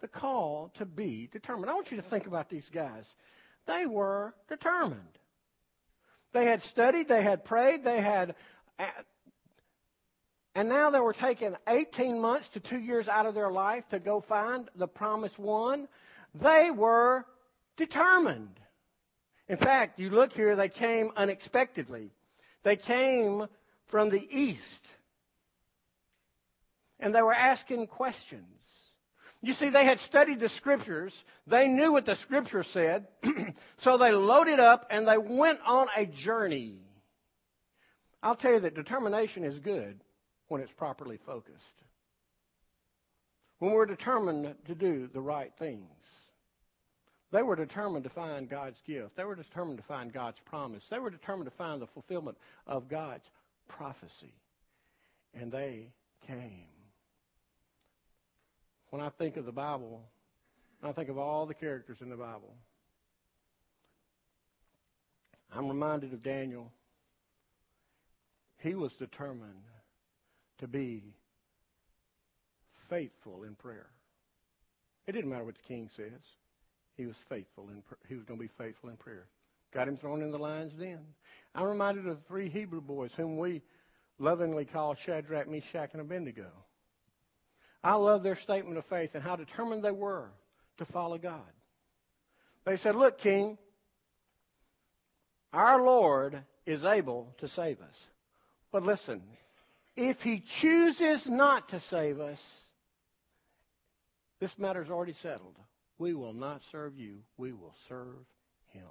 The 0.00 0.08
call 0.08 0.72
to 0.74 0.84
be 0.84 1.28
determined. 1.30 1.70
I 1.70 1.74
want 1.74 1.90
you 1.90 1.96
to 1.98 2.02
think 2.02 2.26
about 2.26 2.48
these 2.48 2.68
guys. 2.72 3.04
They 3.66 3.86
were 3.86 4.34
determined. 4.48 5.00
They 6.32 6.44
had 6.44 6.62
studied, 6.62 7.08
they 7.08 7.22
had 7.22 7.44
prayed, 7.44 7.84
they 7.84 8.00
had 8.00 8.34
and 10.56 10.70
now 10.70 10.88
they 10.88 11.00
were 11.00 11.12
taking 11.12 11.54
18 11.68 12.18
months 12.18 12.48
to 12.48 12.60
two 12.60 12.78
years 12.78 13.08
out 13.08 13.26
of 13.26 13.34
their 13.34 13.50
life 13.50 13.86
to 13.90 13.98
go 13.98 14.22
find 14.22 14.70
the 14.74 14.88
promised 14.88 15.38
one. 15.38 15.86
They 16.34 16.70
were 16.70 17.26
determined. 17.76 18.58
In 19.50 19.58
fact, 19.58 20.00
you 20.00 20.08
look 20.08 20.32
here, 20.32 20.56
they 20.56 20.70
came 20.70 21.10
unexpectedly. 21.14 22.10
They 22.62 22.76
came 22.76 23.46
from 23.84 24.08
the 24.08 24.26
east. 24.30 24.86
And 26.98 27.14
they 27.14 27.20
were 27.20 27.34
asking 27.34 27.88
questions. 27.88 28.46
You 29.42 29.52
see, 29.52 29.68
they 29.68 29.84
had 29.84 30.00
studied 30.00 30.40
the 30.40 30.48
scriptures. 30.48 31.22
They 31.46 31.68
knew 31.68 31.92
what 31.92 32.06
the 32.06 32.14
scripture 32.14 32.62
said. 32.62 33.08
so 33.76 33.98
they 33.98 34.12
loaded 34.12 34.58
up 34.58 34.86
and 34.88 35.06
they 35.06 35.18
went 35.18 35.60
on 35.66 35.88
a 35.94 36.06
journey. 36.06 36.78
I'll 38.22 38.36
tell 38.36 38.54
you 38.54 38.60
that 38.60 38.74
determination 38.74 39.44
is 39.44 39.58
good 39.58 40.00
when 40.48 40.60
it's 40.60 40.72
properly 40.72 41.18
focused. 41.24 41.82
When 43.58 43.72
we're 43.72 43.86
determined 43.86 44.54
to 44.66 44.74
do 44.74 45.08
the 45.12 45.20
right 45.20 45.52
things. 45.58 45.82
They 47.32 47.42
were 47.42 47.56
determined 47.56 48.04
to 48.04 48.10
find 48.10 48.48
God's 48.48 48.80
gift. 48.86 49.16
They 49.16 49.24
were 49.24 49.34
determined 49.34 49.78
to 49.78 49.84
find 49.84 50.12
God's 50.12 50.38
promise. 50.44 50.84
They 50.88 50.98
were 50.98 51.10
determined 51.10 51.50
to 51.50 51.56
find 51.56 51.82
the 51.82 51.86
fulfillment 51.86 52.36
of 52.66 52.88
God's 52.88 53.24
prophecy. 53.68 54.34
And 55.34 55.50
they 55.50 55.88
came. 56.26 56.68
When 58.90 59.02
I 59.02 59.10
think 59.18 59.36
of 59.36 59.44
the 59.44 59.52
Bible, 59.52 60.02
I 60.82 60.92
think 60.92 61.08
of 61.08 61.18
all 61.18 61.46
the 61.46 61.54
characters 61.54 61.98
in 62.00 62.10
the 62.10 62.16
Bible. 62.16 62.54
I'm 65.52 65.68
reminded 65.68 66.12
of 66.12 66.22
Daniel. 66.22 66.70
He 68.58 68.74
was 68.74 68.92
determined 68.94 69.64
to 70.58 70.66
be 70.66 71.02
faithful 72.88 73.44
in 73.44 73.54
prayer. 73.54 73.86
It 75.06 75.12
didn't 75.12 75.30
matter 75.30 75.44
what 75.44 75.54
the 75.54 75.68
king 75.68 75.88
says. 75.96 76.20
He 76.96 77.06
was 77.06 77.16
faithful 77.28 77.68
in 77.68 77.82
he 78.08 78.14
was 78.14 78.24
going 78.24 78.40
to 78.40 78.44
be 78.44 78.52
faithful 78.58 78.90
in 78.90 78.96
prayer. 78.96 79.26
Got 79.72 79.88
him 79.88 79.96
thrown 79.96 80.22
in 80.22 80.30
the 80.30 80.38
lion's 80.38 80.72
den. 80.72 81.00
I'm 81.54 81.66
reminded 81.66 82.06
of 82.06 82.16
the 82.16 82.28
three 82.28 82.48
Hebrew 82.48 82.80
boys 82.80 83.10
whom 83.16 83.36
we 83.36 83.62
lovingly 84.18 84.64
call 84.64 84.94
Shadrach, 84.94 85.48
Meshach, 85.48 85.90
and 85.92 86.00
Abednego. 86.00 86.48
I 87.84 87.94
love 87.94 88.22
their 88.22 88.36
statement 88.36 88.78
of 88.78 88.84
faith 88.86 89.14
and 89.14 89.22
how 89.22 89.36
determined 89.36 89.84
they 89.84 89.90
were 89.90 90.30
to 90.78 90.84
follow 90.84 91.18
God. 91.18 91.42
They 92.64 92.76
said, 92.76 92.96
Look, 92.96 93.18
King, 93.18 93.58
our 95.52 95.82
Lord 95.82 96.42
is 96.64 96.84
able 96.84 97.34
to 97.38 97.48
save 97.48 97.80
us. 97.80 97.96
But 98.72 98.82
listen, 98.82 99.22
if 99.96 100.22
he 100.22 100.40
chooses 100.40 101.28
not 101.28 101.70
to 101.70 101.80
save 101.80 102.20
us, 102.20 102.42
this 104.40 104.58
matter 104.58 104.82
is 104.82 104.90
already 104.90 105.14
settled. 105.14 105.56
We 105.98 106.12
will 106.12 106.34
not 106.34 106.62
serve 106.70 106.98
you, 106.98 107.20
we 107.38 107.52
will 107.52 107.74
serve 107.88 108.26
him. 108.68 108.82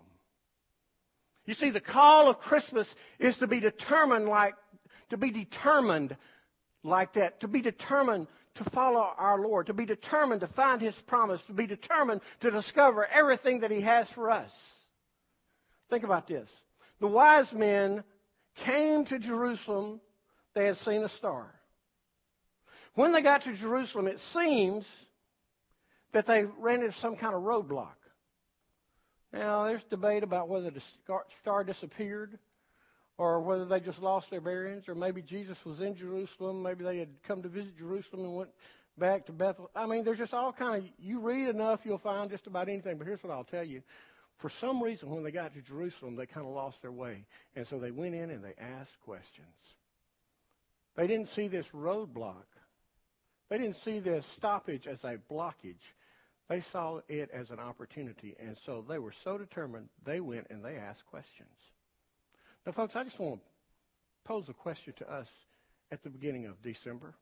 You 1.45 1.53
see, 1.53 1.69
the 1.69 1.79
call 1.79 2.27
of 2.27 2.39
Christmas 2.39 2.95
is 3.19 3.37
to 3.37 3.47
be 3.47 3.59
determined 3.59 4.27
like, 4.27 4.55
to 5.11 5.17
be 5.17 5.29
determined 5.29 6.17
like 6.83 7.13
that, 7.13 7.41
to 7.41 7.47
be 7.47 7.61
determined 7.61 8.27
to 8.55 8.63
follow 8.63 9.13
our 9.17 9.39
Lord, 9.39 9.67
to 9.67 9.73
be 9.73 9.85
determined 9.85 10.41
to 10.41 10.47
find 10.47 10.81
His 10.81 10.95
promise, 10.95 11.43
to 11.43 11.53
be 11.53 11.67
determined 11.67 12.21
to 12.39 12.49
discover 12.49 13.05
everything 13.05 13.59
that 13.59 13.71
He 13.71 13.81
has 13.81 14.09
for 14.09 14.31
us. 14.31 14.73
Think 15.89 16.03
about 16.03 16.27
this. 16.27 16.49
The 16.99 17.07
wise 17.07 17.53
men 17.53 18.03
came 18.55 19.05
to 19.05 19.19
Jerusalem, 19.19 19.99
they 20.55 20.65
had 20.65 20.77
seen 20.77 21.03
a 21.03 21.09
star. 21.09 21.53
When 22.95 23.11
they 23.11 23.21
got 23.21 23.43
to 23.43 23.53
Jerusalem, 23.53 24.07
it 24.07 24.21
seems 24.21 24.87
that 26.13 26.25
they 26.25 26.45
ran 26.45 26.81
into 26.81 26.97
some 26.97 27.17
kind 27.17 27.35
of 27.35 27.43
roadblock. 27.43 27.95
Now, 29.33 29.65
there's 29.65 29.83
debate 29.83 30.23
about 30.23 30.47
whether 30.47 30.71
the 30.71 30.81
star 31.41 31.63
disappeared 31.65 32.39
or 33.17 33.41
whether 33.41 33.65
they 33.65 33.79
just 33.79 34.01
lost 34.01 34.29
their 34.29 34.41
bearings, 34.41 34.89
or 34.89 34.95
maybe 34.95 35.21
Jesus 35.21 35.57
was 35.65 35.79
in 35.79 35.95
Jerusalem, 35.95 36.61
maybe 36.61 36.83
they 36.83 36.97
had 36.97 37.09
come 37.25 37.41
to 37.43 37.49
visit 37.49 37.77
Jerusalem 37.77 38.25
and 38.25 38.35
went 38.35 38.49
back 38.97 39.25
to 39.27 39.31
Bethel. 39.31 39.69
I 39.75 39.85
mean, 39.85 40.03
there's 40.03 40.17
just 40.17 40.33
all 40.33 40.51
kind 40.51 40.83
of, 40.83 40.89
you 40.99 41.19
read 41.19 41.47
enough, 41.47 41.81
you'll 41.85 41.97
find 41.97 42.29
just 42.29 42.47
about 42.47 42.67
anything. 42.67 42.97
But 42.97 43.07
here's 43.07 43.23
what 43.23 43.31
I'll 43.31 43.45
tell 43.45 43.63
you. 43.63 43.81
For 44.37 44.49
some 44.49 44.83
reason, 44.83 45.09
when 45.09 45.23
they 45.23 45.31
got 45.31 45.53
to 45.53 45.61
Jerusalem, 45.61 46.17
they 46.17 46.25
kind 46.25 46.45
of 46.45 46.53
lost 46.53 46.81
their 46.81 46.91
way. 46.91 47.25
And 47.55 47.65
so 47.65 47.79
they 47.79 47.91
went 47.91 48.15
in 48.15 48.29
and 48.29 48.43
they 48.43 48.53
asked 48.59 48.99
questions. 49.05 49.47
They 50.95 51.07
didn't 51.07 51.29
see 51.29 51.47
this 51.47 51.65
roadblock. 51.73 52.45
They 53.49 53.57
didn't 53.57 53.77
see 53.77 53.99
this 53.99 54.25
stoppage 54.35 54.87
as 54.87 55.03
a 55.03 55.17
blockage. 55.31 55.75
They 56.49 56.61
saw 56.61 56.99
it 57.07 57.29
as 57.33 57.49
an 57.49 57.59
opportunity. 57.59 58.35
And 58.39 58.57
so 58.65 58.83
they 58.87 58.99
were 58.99 59.13
so 59.23 59.37
determined, 59.37 59.89
they 60.03 60.19
went 60.19 60.47
and 60.49 60.63
they 60.63 60.77
asked 60.77 61.05
questions. 61.07 61.49
Now, 62.65 62.71
folks, 62.71 62.95
I 62.95 63.03
just 63.03 63.19
want 63.19 63.35
to 63.35 63.41
pose 64.25 64.49
a 64.49 64.53
question 64.53 64.93
to 64.97 65.11
us 65.11 65.27
at 65.91 66.03
the 66.03 66.09
beginning 66.09 66.45
of 66.45 66.61
December. 66.61 67.13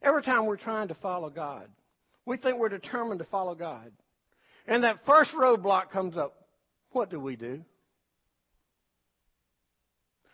Every 0.00 0.22
time 0.22 0.46
we're 0.46 0.56
trying 0.56 0.88
to 0.88 0.94
follow 0.94 1.30
God, 1.30 1.68
we 2.24 2.36
think 2.36 2.58
we're 2.58 2.68
determined 2.68 3.18
to 3.20 3.24
follow 3.24 3.54
God. 3.54 3.92
And 4.66 4.84
that 4.84 5.04
first 5.04 5.32
roadblock 5.32 5.90
comes 5.90 6.16
up. 6.16 6.34
What 6.90 7.10
do 7.10 7.18
we 7.18 7.36
do? 7.36 7.64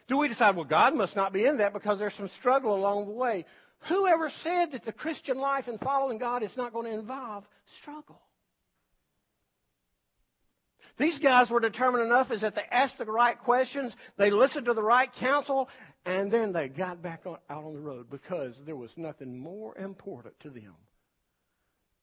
Do 0.08 0.16
we 0.16 0.28
decide, 0.28 0.56
well, 0.56 0.64
God 0.64 0.94
must 0.94 1.14
not 1.14 1.32
be 1.32 1.44
in 1.44 1.58
that 1.58 1.74
because 1.74 1.98
there's 1.98 2.14
some 2.14 2.28
struggle 2.28 2.74
along 2.74 3.06
the 3.06 3.12
way? 3.12 3.44
Whoever 3.80 4.30
said 4.30 4.72
that 4.72 4.84
the 4.84 4.92
Christian 4.92 5.38
life 5.38 5.68
and 5.68 5.78
following 5.78 6.18
God 6.18 6.42
is 6.42 6.56
not 6.56 6.72
going 6.72 6.86
to 6.86 6.98
involve 6.98 7.46
struggle? 7.76 8.20
These 10.96 11.20
guys 11.20 11.48
were 11.48 11.60
determined 11.60 12.04
enough 12.04 12.32
is 12.32 12.40
that 12.40 12.56
they 12.56 12.64
asked 12.72 12.98
the 12.98 13.04
right 13.04 13.38
questions, 13.38 13.94
they 14.16 14.30
listened 14.30 14.66
to 14.66 14.74
the 14.74 14.82
right 14.82 15.12
counsel, 15.12 15.68
and 16.04 16.30
then 16.30 16.52
they 16.52 16.68
got 16.68 17.00
back 17.02 17.22
on, 17.24 17.36
out 17.48 17.64
on 17.64 17.74
the 17.74 17.80
road 17.80 18.10
because 18.10 18.60
there 18.64 18.74
was 18.74 18.90
nothing 18.96 19.38
more 19.38 19.76
important 19.78 20.40
to 20.40 20.50
them 20.50 20.74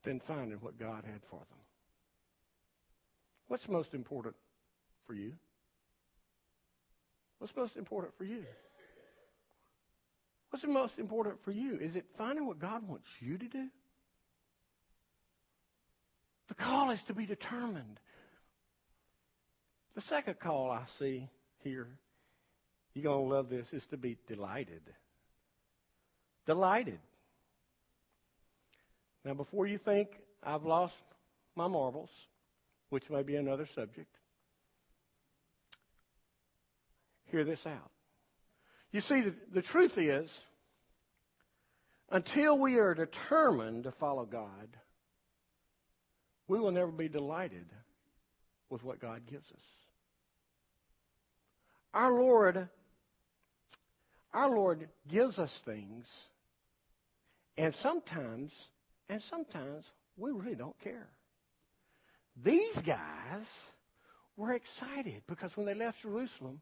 than 0.03 0.21
finding 0.21 0.59
what 0.59 0.79
God 0.79 1.03
had 1.05 1.21
for 1.29 1.39
them. 1.39 1.59
What's 3.47 3.67
most 3.67 3.93
important 3.93 4.35
for 5.05 5.13
you? 5.13 5.33
What's 7.39 7.55
most 7.55 7.75
important 7.77 8.15
for 8.17 8.23
you? 8.23 8.43
What's 10.49 10.63
the 10.63 10.69
most 10.69 10.99
important 10.99 11.43
for 11.43 11.51
you? 11.51 11.77
Is 11.77 11.95
it 11.95 12.05
finding 12.17 12.47
what 12.47 12.59
God 12.59 12.87
wants 12.87 13.07
you 13.19 13.37
to 13.37 13.45
do? 13.45 13.67
The 16.47 16.55
call 16.55 16.91
is 16.91 17.01
to 17.03 17.13
be 17.13 17.25
determined. 17.25 17.99
The 19.95 20.01
second 20.01 20.39
call 20.39 20.71
I 20.71 20.83
see 20.97 21.27
here, 21.63 21.87
you're 22.93 23.03
going 23.03 23.27
to 23.27 23.35
love 23.35 23.49
this, 23.49 23.73
is 23.73 23.85
to 23.87 23.97
be 23.97 24.17
delighted. 24.27 24.81
Delighted. 26.45 26.99
Now, 29.25 29.33
before 29.33 29.67
you 29.67 29.77
think 29.77 30.09
I've 30.43 30.65
lost 30.65 30.93
my 31.55 31.67
marbles, 31.67 32.11
which 32.89 33.09
may 33.09 33.23
be 33.23 33.35
another 33.35 33.65
subject, 33.65 34.15
hear 37.35 37.43
this 37.43 37.65
out. 37.67 37.91
You 38.93 39.01
see, 39.01 39.19
the, 39.19 39.33
the 39.51 39.61
truth 39.61 39.97
is, 39.97 40.33
until 42.09 42.57
we 42.57 42.77
are 42.77 42.93
determined 42.93 43.83
to 43.83 43.91
follow 43.91 44.25
God, 44.25 44.69
we 46.47 46.59
will 46.59 46.71
never 46.71 46.91
be 46.91 47.09
delighted 47.09 47.65
with 48.69 48.85
what 48.85 49.01
God 49.01 49.23
gives 49.29 49.51
us. 49.51 49.65
Our 51.93 52.13
Lord, 52.13 52.69
our 54.33 54.49
Lord 54.49 54.87
gives 55.09 55.37
us 55.37 55.53
things, 55.65 56.07
and 57.57 57.75
sometimes, 57.75 58.51
and 59.09 59.21
sometimes 59.21 59.83
we 60.15 60.31
really 60.31 60.55
don't 60.55 60.79
care. 60.79 61.07
These 62.41 62.81
guys 62.81 63.71
were 64.37 64.53
excited 64.53 65.23
because 65.27 65.57
when 65.57 65.65
they 65.65 65.73
left 65.73 66.01
Jerusalem, 66.01 66.61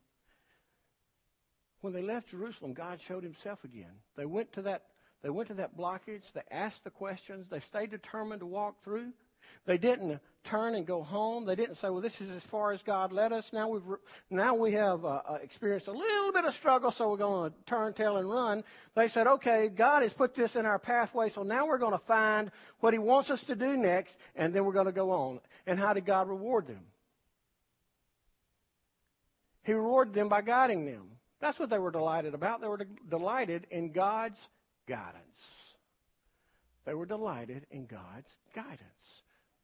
when 1.83 1.93
they 1.93 2.01
left 2.01 2.29
Jerusalem, 2.29 2.73
God 2.73 3.01
showed 3.01 3.23
himself 3.23 3.63
again. 3.63 3.91
They 4.15 4.25
went 4.25 4.53
to 4.53 4.61
that 4.63 4.83
they 5.21 5.29
went 5.29 5.47
to 5.49 5.55
that 5.55 5.77
blockage, 5.77 6.23
they 6.33 6.41
asked 6.51 6.83
the 6.83 6.89
questions, 6.89 7.47
they 7.49 7.61
stayed 7.61 7.91
determined 7.91 8.41
to 8.41 8.45
walk 8.45 8.83
through. 8.83 9.13
They 9.65 9.77
didn't 9.77 10.19
turn 10.43 10.75
and 10.75 10.85
go 10.85 11.03
home. 11.03 11.45
They 11.45 11.55
didn't 11.55 11.75
say, 11.75 11.89
"Well, 11.89 12.01
this 12.01 12.19
is 12.19 12.29
as 12.31 12.43
far 12.43 12.73
as 12.73 12.81
God 12.81 13.13
led 13.13 13.31
us. 13.31 13.51
Now 13.53 13.69
we've 13.69 13.97
now 14.29 14.53
we 14.55 14.73
have 14.73 15.05
uh, 15.05 15.21
uh, 15.25 15.37
experienced 15.41 15.87
a 15.87 15.91
little 15.91 16.33
bit 16.33 16.43
of 16.43 16.53
struggle, 16.53 16.91
so 16.91 17.09
we're 17.09 17.17
going 17.17 17.51
to 17.51 17.57
turn 17.65 17.93
tail 17.93 18.17
and 18.17 18.29
run." 18.29 18.63
They 18.95 19.07
said, 19.07 19.27
"Okay, 19.27 19.69
God 19.69 20.03
has 20.03 20.13
put 20.13 20.35
this 20.35 20.55
in 20.55 20.65
our 20.65 20.79
pathway, 20.79 21.29
so 21.29 21.43
now 21.43 21.65
we're 21.65 21.77
going 21.77 21.93
to 21.93 22.05
find 22.05 22.51
what 22.79 22.93
He 22.93 22.99
wants 22.99 23.29
us 23.29 23.43
to 23.45 23.55
do 23.55 23.77
next, 23.77 24.15
and 24.35 24.53
then 24.53 24.65
we're 24.65 24.73
going 24.73 24.87
to 24.87 24.91
go 24.91 25.11
on." 25.11 25.39
And 25.65 25.79
how 25.79 25.93
did 25.93 26.05
God 26.05 26.27
reward 26.27 26.67
them? 26.67 26.85
He 29.63 29.73
rewarded 29.73 30.13
them 30.13 30.27
by 30.27 30.41
guiding 30.41 30.85
them. 30.85 31.12
That's 31.43 31.59
what 31.59 31.69
they 31.69 31.77
were 31.77 31.91
delighted 31.91 32.33
about. 32.35 32.61
They 32.61 32.69
were 32.69 32.77
de- 32.77 32.85
delighted 33.09 33.67
in 33.69 33.91
God's 33.91 34.39
guidance. 34.87 35.73
They 36.85 36.93
were 36.93 37.05
delighted 37.05 37.65
in 37.69 37.85
God's 37.85 38.33
guidance. 38.55 38.79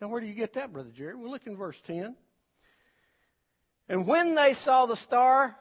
Now, 0.01 0.09
where 0.09 0.19
do 0.19 0.27
you 0.27 0.33
get 0.33 0.55
that, 0.55 0.73
Brother 0.73 0.89
Jerry? 0.93 1.15
We'll 1.15 1.31
look 1.31 1.47
in 1.47 1.55
verse 1.55 1.79
10. 1.87 2.17
And 3.87 4.05
when 4.05 4.35
they 4.35 4.55
saw 4.55 4.87
the 4.87 4.97
star, 4.97 5.55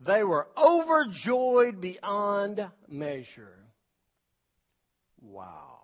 they 0.00 0.24
were 0.24 0.48
overjoyed 0.58 1.80
beyond 1.80 2.66
measure. 2.88 3.56
Wow. 5.22 5.82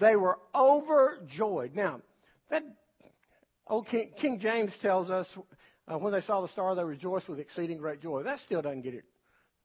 They 0.00 0.16
were 0.16 0.40
overjoyed. 0.52 1.76
Now, 1.76 2.00
that 2.50 2.64
old 3.68 3.86
King, 3.86 4.10
King 4.16 4.40
James 4.40 4.76
tells 4.78 5.10
us 5.12 5.32
uh, 5.90 5.98
when 5.98 6.12
they 6.12 6.20
saw 6.20 6.40
the 6.40 6.48
star, 6.48 6.74
they 6.74 6.84
rejoiced 6.84 7.28
with 7.28 7.38
exceeding 7.38 7.78
great 7.78 8.00
joy. 8.00 8.22
That 8.22 8.40
still 8.40 8.62
doesn't 8.62 8.82
get 8.82 8.94
it 8.94 9.04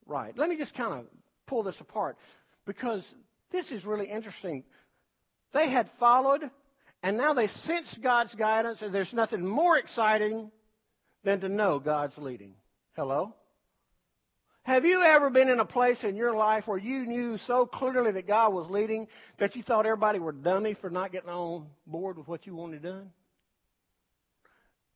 right. 0.05 0.37
Let 0.37 0.49
me 0.49 0.57
just 0.57 0.73
kind 0.73 0.93
of 0.93 1.05
pull 1.47 1.63
this 1.63 1.79
apart 1.79 2.17
because 2.65 3.03
this 3.49 3.71
is 3.71 3.85
really 3.85 4.07
interesting. 4.07 4.63
They 5.51 5.69
had 5.69 5.89
followed 5.99 6.49
And 7.03 7.17
now 7.17 7.33
they 7.33 7.47
sense 7.47 7.93
God's 7.95 8.35
guidance, 8.35 8.81
and 8.81 8.93
there's 8.93 9.13
nothing 9.13 9.45
more 9.45 9.77
exciting 9.77 10.51
than 11.23 11.41
to 11.41 11.49
know 11.49 11.79
God's 11.79 12.17
leading. 12.17 12.53
Hello? 12.95 13.33
Have 14.63 14.85
you 14.85 15.01
ever 15.01 15.31
been 15.31 15.49
in 15.49 15.59
a 15.59 15.65
place 15.65 16.03
in 16.03 16.15
your 16.15 16.35
life 16.35 16.67
where 16.67 16.77
you 16.77 17.05
knew 17.07 17.39
so 17.39 17.65
clearly 17.65 18.11
that 18.11 18.27
God 18.27 18.53
was 18.53 18.69
leading 18.69 19.07
that 19.37 19.55
you 19.55 19.63
thought 19.63 19.87
everybody 19.87 20.19
were 20.19 20.31
dummy 20.31 20.75
for 20.75 20.91
not 20.91 21.11
getting 21.11 21.31
on 21.31 21.65
board 21.87 22.17
with 22.17 22.27
what 22.27 22.45
you 22.45 22.55
wanted 22.55 22.83
done? 22.83 23.09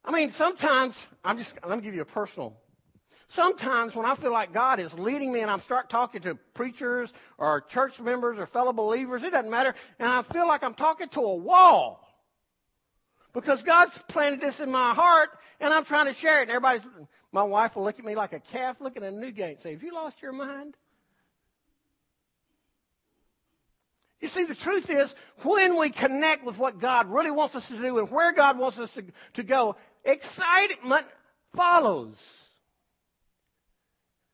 I 0.05 0.11
mean, 0.11 0.31
sometimes, 0.31 0.95
I'm 1.23 1.37
just, 1.37 1.55
let 1.67 1.77
me 1.77 1.83
give 1.83 1.95
you 1.95 2.01
a 2.01 2.05
personal. 2.05 2.55
Sometimes 3.27 3.95
when 3.95 4.05
I 4.05 4.13
feel 4.13 4.31
like 4.31 4.53
God 4.53 4.79
is 4.79 4.93
leading 4.93 5.33
me 5.33 5.41
and 5.41 5.49
I 5.49 5.57
start 5.57 5.89
talking 5.89 6.21
to 6.21 6.35
preachers 6.53 7.11
or 7.39 7.61
church 7.61 7.99
members 7.99 8.37
or 8.37 8.45
fellow 8.45 8.71
believers, 8.71 9.23
it 9.23 9.31
doesn't 9.31 9.49
matter, 9.49 9.73
and 9.97 10.07
I 10.07 10.21
feel 10.21 10.47
like 10.47 10.63
I'm 10.63 10.75
talking 10.75 11.09
to 11.09 11.21
a 11.21 11.35
wall. 11.35 12.01
Because 13.33 13.63
God's 13.63 13.97
planted 14.07 14.39
this 14.39 14.61
in 14.61 14.71
my 14.71 14.93
heart 14.93 15.29
and 15.59 15.73
I'm 15.73 15.83
trying 15.83 16.05
to 16.05 16.13
share 16.13 16.39
it. 16.39 16.43
And 16.43 16.51
everybody's, 16.51 16.83
my 17.33 17.43
wife 17.43 17.75
will 17.75 17.83
look 17.83 17.99
at 17.99 18.05
me 18.05 18.15
like 18.15 18.31
a 18.31 18.39
calf 18.39 18.79
looking 18.79 19.03
at 19.03 19.11
a 19.11 19.15
new 19.15 19.31
gate 19.31 19.55
and 19.55 19.59
say, 19.59 19.71
Have 19.73 19.83
you 19.83 19.93
lost 19.93 20.21
your 20.21 20.31
mind? 20.31 20.75
You 24.25 24.29
see, 24.29 24.45
the 24.45 24.55
truth 24.55 24.89
is, 24.89 25.13
when 25.43 25.77
we 25.77 25.91
connect 25.91 26.43
with 26.43 26.57
what 26.57 26.79
God 26.79 27.11
really 27.11 27.29
wants 27.29 27.55
us 27.55 27.67
to 27.67 27.77
do 27.79 27.99
and 27.99 28.09
where 28.09 28.33
God 28.33 28.57
wants 28.57 28.79
us 28.79 28.91
to, 28.93 29.03
to 29.35 29.43
go, 29.43 29.75
excitement 30.03 31.05
follows. 31.55 32.15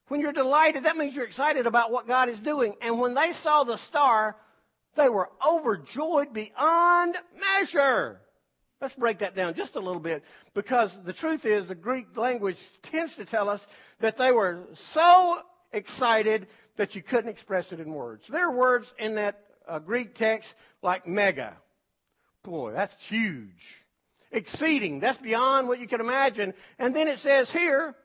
When 0.08 0.22
you're 0.22 0.32
delighted, 0.32 0.86
that 0.86 0.96
means 0.96 1.14
you're 1.14 1.26
excited 1.26 1.68
about 1.68 1.92
what 1.92 2.08
God 2.08 2.30
is 2.30 2.40
doing. 2.40 2.76
And 2.82 3.02
when 3.02 3.16
they 3.16 3.34
saw 3.34 3.66
the 3.66 3.76
star, 3.76 4.38
they 4.96 5.10
were 5.10 5.30
overjoyed 5.46 6.32
beyond 6.32 7.18
measure. 7.42 8.22
Let's 8.80 8.96
break 8.96 9.20
that 9.20 9.36
down 9.36 9.56
just 9.56 9.76
a 9.76 9.82
little 9.82 10.00
bit 10.00 10.24
because 10.54 10.98
the 11.04 11.12
truth 11.12 11.46
is 11.46 11.68
the 11.68 11.76
Greek 11.76 12.16
language 12.16 12.60
tends 12.82 13.18
to 13.18 13.26
tell 13.26 13.50
us 13.50 13.68
that 14.00 14.16
they 14.16 14.32
were 14.32 14.62
so 14.74 15.42
excited 15.74 16.48
that 16.78 16.96
you 16.96 17.04
couldn't 17.04 17.30
express 17.30 17.74
it 17.74 17.82
in 17.82 17.94
words. 17.94 18.26
There 18.30 18.48
are 18.48 18.56
words 18.56 18.94
in 18.98 19.16
that 19.16 19.51
uh, 19.68 19.80
Greek 19.80 20.16
text 20.16 20.54
like 20.82 21.08
mega. 21.08 21.56
Boy, 22.44 22.72
that's 22.72 22.96
huge 23.04 23.82
exceeding. 24.32 25.00
That's 25.00 25.18
beyond 25.18 25.68
what 25.68 25.80
you 25.80 25.88
can 25.88 26.00
imagine. 26.02 26.54
And 26.80 26.96
then 26.96 27.08
it 27.08 27.20
says 27.20 27.52
here, 27.52 27.96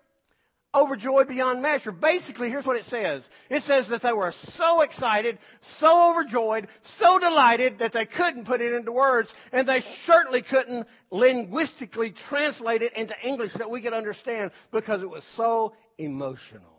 overjoyed 0.75 1.29
beyond 1.29 1.63
measure. 1.63 1.93
Basically, 1.93 2.51
here's 2.51 2.67
what 2.67 2.77
it 2.77 2.85
says. 2.85 3.29
It 3.49 3.63
says 3.63 3.89
that 3.89 4.03
they 4.03 4.13
were 4.13 4.33
so 4.33 4.83
excited, 4.83 5.39
so 5.63 6.11
overjoyed, 6.11 6.69
so 6.83 7.19
delighted 7.19 7.79
that 7.79 7.93
they 7.93 8.05
couldn't 8.05 8.45
put 8.45 8.61
it 8.61 8.75
into 8.75 8.93
words, 8.93 9.33
and 9.53 9.67
they 9.67 9.81
certainly 9.81 10.43
couldn't 10.43 10.87
linguistically 11.11 12.11
translate 12.11 12.83
it 12.83 12.93
into 12.95 13.15
English 13.23 13.55
that 13.55 13.71
we 13.71 13.81
could 13.81 13.95
understand 13.95 14.51
because 14.71 15.03
it 15.03 15.09
was 15.09 15.25
so 15.25 15.75
emotional. 15.99 16.76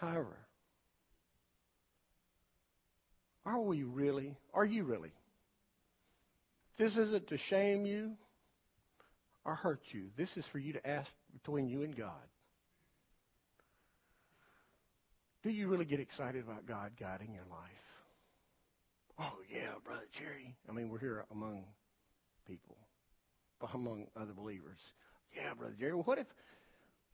However, 0.00 0.36
Are 3.48 3.60
we 3.60 3.82
really? 3.82 4.36
Are 4.52 4.64
you 4.66 4.84
really? 4.84 5.12
This 6.76 6.98
isn't 6.98 7.28
to 7.28 7.38
shame 7.38 7.86
you 7.86 8.12
or 9.46 9.54
hurt 9.54 9.80
you. 9.92 10.10
This 10.18 10.36
is 10.36 10.46
for 10.46 10.58
you 10.58 10.74
to 10.74 10.86
ask 10.86 11.10
between 11.32 11.66
you 11.66 11.82
and 11.82 11.96
God. 11.96 12.12
Do 15.42 15.50
you 15.50 15.68
really 15.68 15.86
get 15.86 15.98
excited 15.98 16.44
about 16.44 16.66
God 16.66 16.92
guiding 17.00 17.32
your 17.32 17.46
life? 17.50 17.70
Oh, 19.18 19.38
yeah, 19.50 19.70
Brother 19.82 20.06
Jerry. 20.12 20.54
I 20.68 20.72
mean, 20.72 20.90
we're 20.90 20.98
here 20.98 21.24
among 21.32 21.64
people, 22.46 22.76
but 23.60 23.70
among 23.74 24.08
other 24.14 24.34
believers. 24.34 24.78
Yeah, 25.34 25.54
Brother 25.54 25.74
Jerry. 25.80 25.92
What 25.92 26.18
if, 26.18 26.26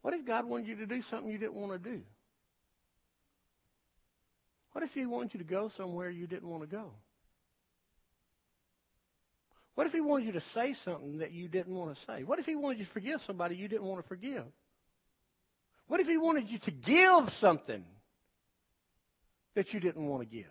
what 0.02 0.14
if 0.14 0.24
God 0.24 0.46
wanted 0.46 0.66
you 0.66 0.76
to 0.76 0.86
do 0.86 1.00
something 1.02 1.30
you 1.30 1.38
didn't 1.38 1.54
want 1.54 1.80
to 1.80 1.90
do? 1.90 2.02
What 4.74 4.82
if 4.82 4.92
he 4.92 5.06
wanted 5.06 5.34
you 5.34 5.38
to 5.38 5.44
go 5.44 5.68
somewhere 5.68 6.10
you 6.10 6.26
didn't 6.26 6.48
want 6.48 6.62
to 6.62 6.68
go? 6.68 6.90
What 9.76 9.86
if 9.86 9.92
he 9.92 10.00
wanted 10.00 10.26
you 10.26 10.32
to 10.32 10.40
say 10.40 10.72
something 10.72 11.18
that 11.18 11.30
you 11.30 11.46
didn't 11.46 11.74
want 11.74 11.94
to 11.94 12.04
say? 12.04 12.24
What 12.24 12.40
if 12.40 12.46
he 12.46 12.56
wanted 12.56 12.80
you 12.80 12.84
to 12.84 12.90
forgive 12.90 13.22
somebody 13.22 13.54
you 13.54 13.68
didn't 13.68 13.86
want 13.86 14.02
to 14.02 14.08
forgive? 14.08 14.44
What 15.86 16.00
if 16.00 16.08
he 16.08 16.16
wanted 16.16 16.50
you 16.50 16.58
to 16.58 16.70
give 16.72 17.32
something 17.34 17.84
that 19.54 19.72
you 19.72 19.78
didn't 19.78 20.06
want 20.06 20.22
to 20.22 20.36
give? 20.36 20.50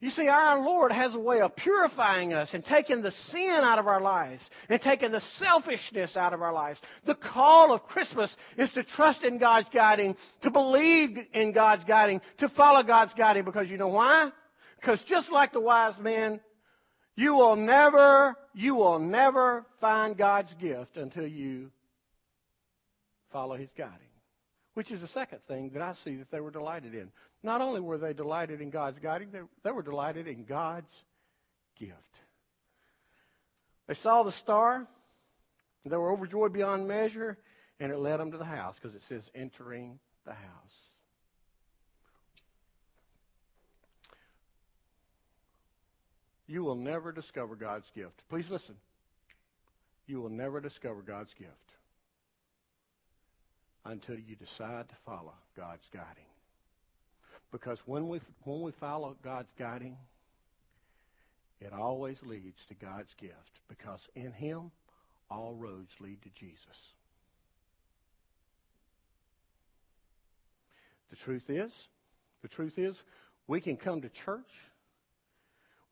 You 0.00 0.08
see, 0.08 0.28
our 0.28 0.64
Lord 0.64 0.92
has 0.92 1.14
a 1.14 1.18
way 1.18 1.42
of 1.42 1.54
purifying 1.54 2.32
us 2.32 2.54
and 2.54 2.64
taking 2.64 3.02
the 3.02 3.10
sin 3.10 3.60
out 3.62 3.78
of 3.78 3.86
our 3.86 4.00
lives 4.00 4.42
and 4.70 4.80
taking 4.80 5.12
the 5.12 5.20
selfishness 5.20 6.16
out 6.16 6.32
of 6.32 6.40
our 6.40 6.54
lives. 6.54 6.80
The 7.04 7.14
call 7.14 7.74
of 7.74 7.86
Christmas 7.86 8.34
is 8.56 8.72
to 8.72 8.82
trust 8.82 9.24
in 9.24 9.36
God's 9.36 9.68
guiding, 9.68 10.16
to 10.40 10.50
believe 10.50 11.18
in 11.34 11.52
God's 11.52 11.84
guiding, 11.84 12.22
to 12.38 12.48
follow 12.48 12.82
God's 12.82 13.12
guiding 13.12 13.44
because 13.44 13.70
you 13.70 13.76
know 13.76 13.88
why? 13.88 14.32
Because 14.76 15.02
just 15.02 15.30
like 15.30 15.52
the 15.52 15.60
wise 15.60 15.98
men, 15.98 16.40
you 17.14 17.34
will 17.34 17.56
never, 17.56 18.38
you 18.54 18.74
will 18.76 18.98
never 18.98 19.66
find 19.82 20.16
God's 20.16 20.54
gift 20.54 20.96
until 20.96 21.26
you 21.26 21.70
follow 23.30 23.54
His 23.54 23.68
guiding. 23.76 23.98
Which 24.72 24.92
is 24.92 25.02
the 25.02 25.08
second 25.08 25.40
thing 25.46 25.70
that 25.74 25.82
I 25.82 25.92
see 26.04 26.16
that 26.16 26.30
they 26.30 26.40
were 26.40 26.50
delighted 26.50 26.94
in. 26.94 27.10
Not 27.42 27.60
only 27.60 27.80
were 27.80 27.98
they 27.98 28.12
delighted 28.12 28.60
in 28.60 28.70
God's 28.70 28.98
guiding, 28.98 29.30
they, 29.30 29.40
they 29.62 29.70
were 29.70 29.82
delighted 29.82 30.26
in 30.26 30.44
God's 30.44 30.92
gift. 31.78 31.94
They 33.86 33.94
saw 33.94 34.22
the 34.22 34.32
star, 34.32 34.86
they 35.84 35.96
were 35.96 36.12
overjoyed 36.12 36.52
beyond 36.52 36.86
measure, 36.86 37.38
and 37.80 37.90
it 37.90 37.98
led 37.98 38.20
them 38.20 38.32
to 38.32 38.38
the 38.38 38.44
house 38.44 38.76
because 38.80 38.94
it 38.94 39.02
says 39.04 39.28
entering 39.34 39.98
the 40.26 40.32
house. 40.32 40.80
You 46.46 46.62
will 46.64 46.74
never 46.74 47.12
discover 47.12 47.54
God's 47.54 47.88
gift. 47.94 48.22
Please 48.28 48.50
listen. 48.50 48.74
You 50.06 50.20
will 50.20 50.30
never 50.30 50.60
discover 50.60 51.00
God's 51.00 51.32
gift 51.34 51.54
until 53.84 54.16
you 54.16 54.34
decide 54.34 54.88
to 54.88 54.94
follow 55.06 55.34
God's 55.56 55.88
guiding. 55.92 56.29
Because 57.52 57.78
when 57.84 58.08
we, 58.08 58.20
when 58.44 58.60
we 58.60 58.72
follow 58.72 59.16
God's 59.22 59.50
guiding, 59.58 59.96
it 61.60 61.72
always 61.72 62.16
leads 62.22 62.58
to 62.68 62.74
God's 62.74 63.12
gift. 63.20 63.34
Because 63.68 64.00
in 64.14 64.32
Him, 64.32 64.70
all 65.30 65.54
roads 65.54 65.90
lead 66.00 66.22
to 66.22 66.28
Jesus. 66.38 66.56
The 71.10 71.16
truth 71.16 71.50
is, 71.50 71.72
the 72.42 72.48
truth 72.48 72.78
is, 72.78 72.96
we 73.46 73.60
can 73.60 73.76
come 73.76 74.00
to 74.02 74.08
church. 74.08 74.50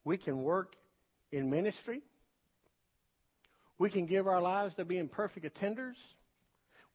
We 0.04 0.16
can 0.16 0.42
work 0.42 0.76
in 1.32 1.50
ministry. 1.50 2.02
We 3.78 3.90
can 3.90 4.06
give 4.06 4.26
our 4.26 4.40
lives 4.40 4.74
to 4.76 4.84
being 4.84 5.08
perfect 5.08 5.44
attenders. 5.44 5.96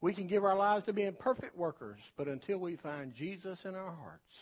We 0.04 0.14
can 0.14 0.28
give 0.28 0.44
our 0.44 0.58
lives 0.58 0.86
to 0.88 0.92
being 0.92 1.14
perfect 1.14 1.58
workers. 1.58 1.98
But 2.18 2.28
until 2.28 2.58
we 2.58 2.76
find 2.76 3.16
Jesus 3.16 3.64
in 3.64 3.74
our 3.74 3.94
hearts, 3.94 4.36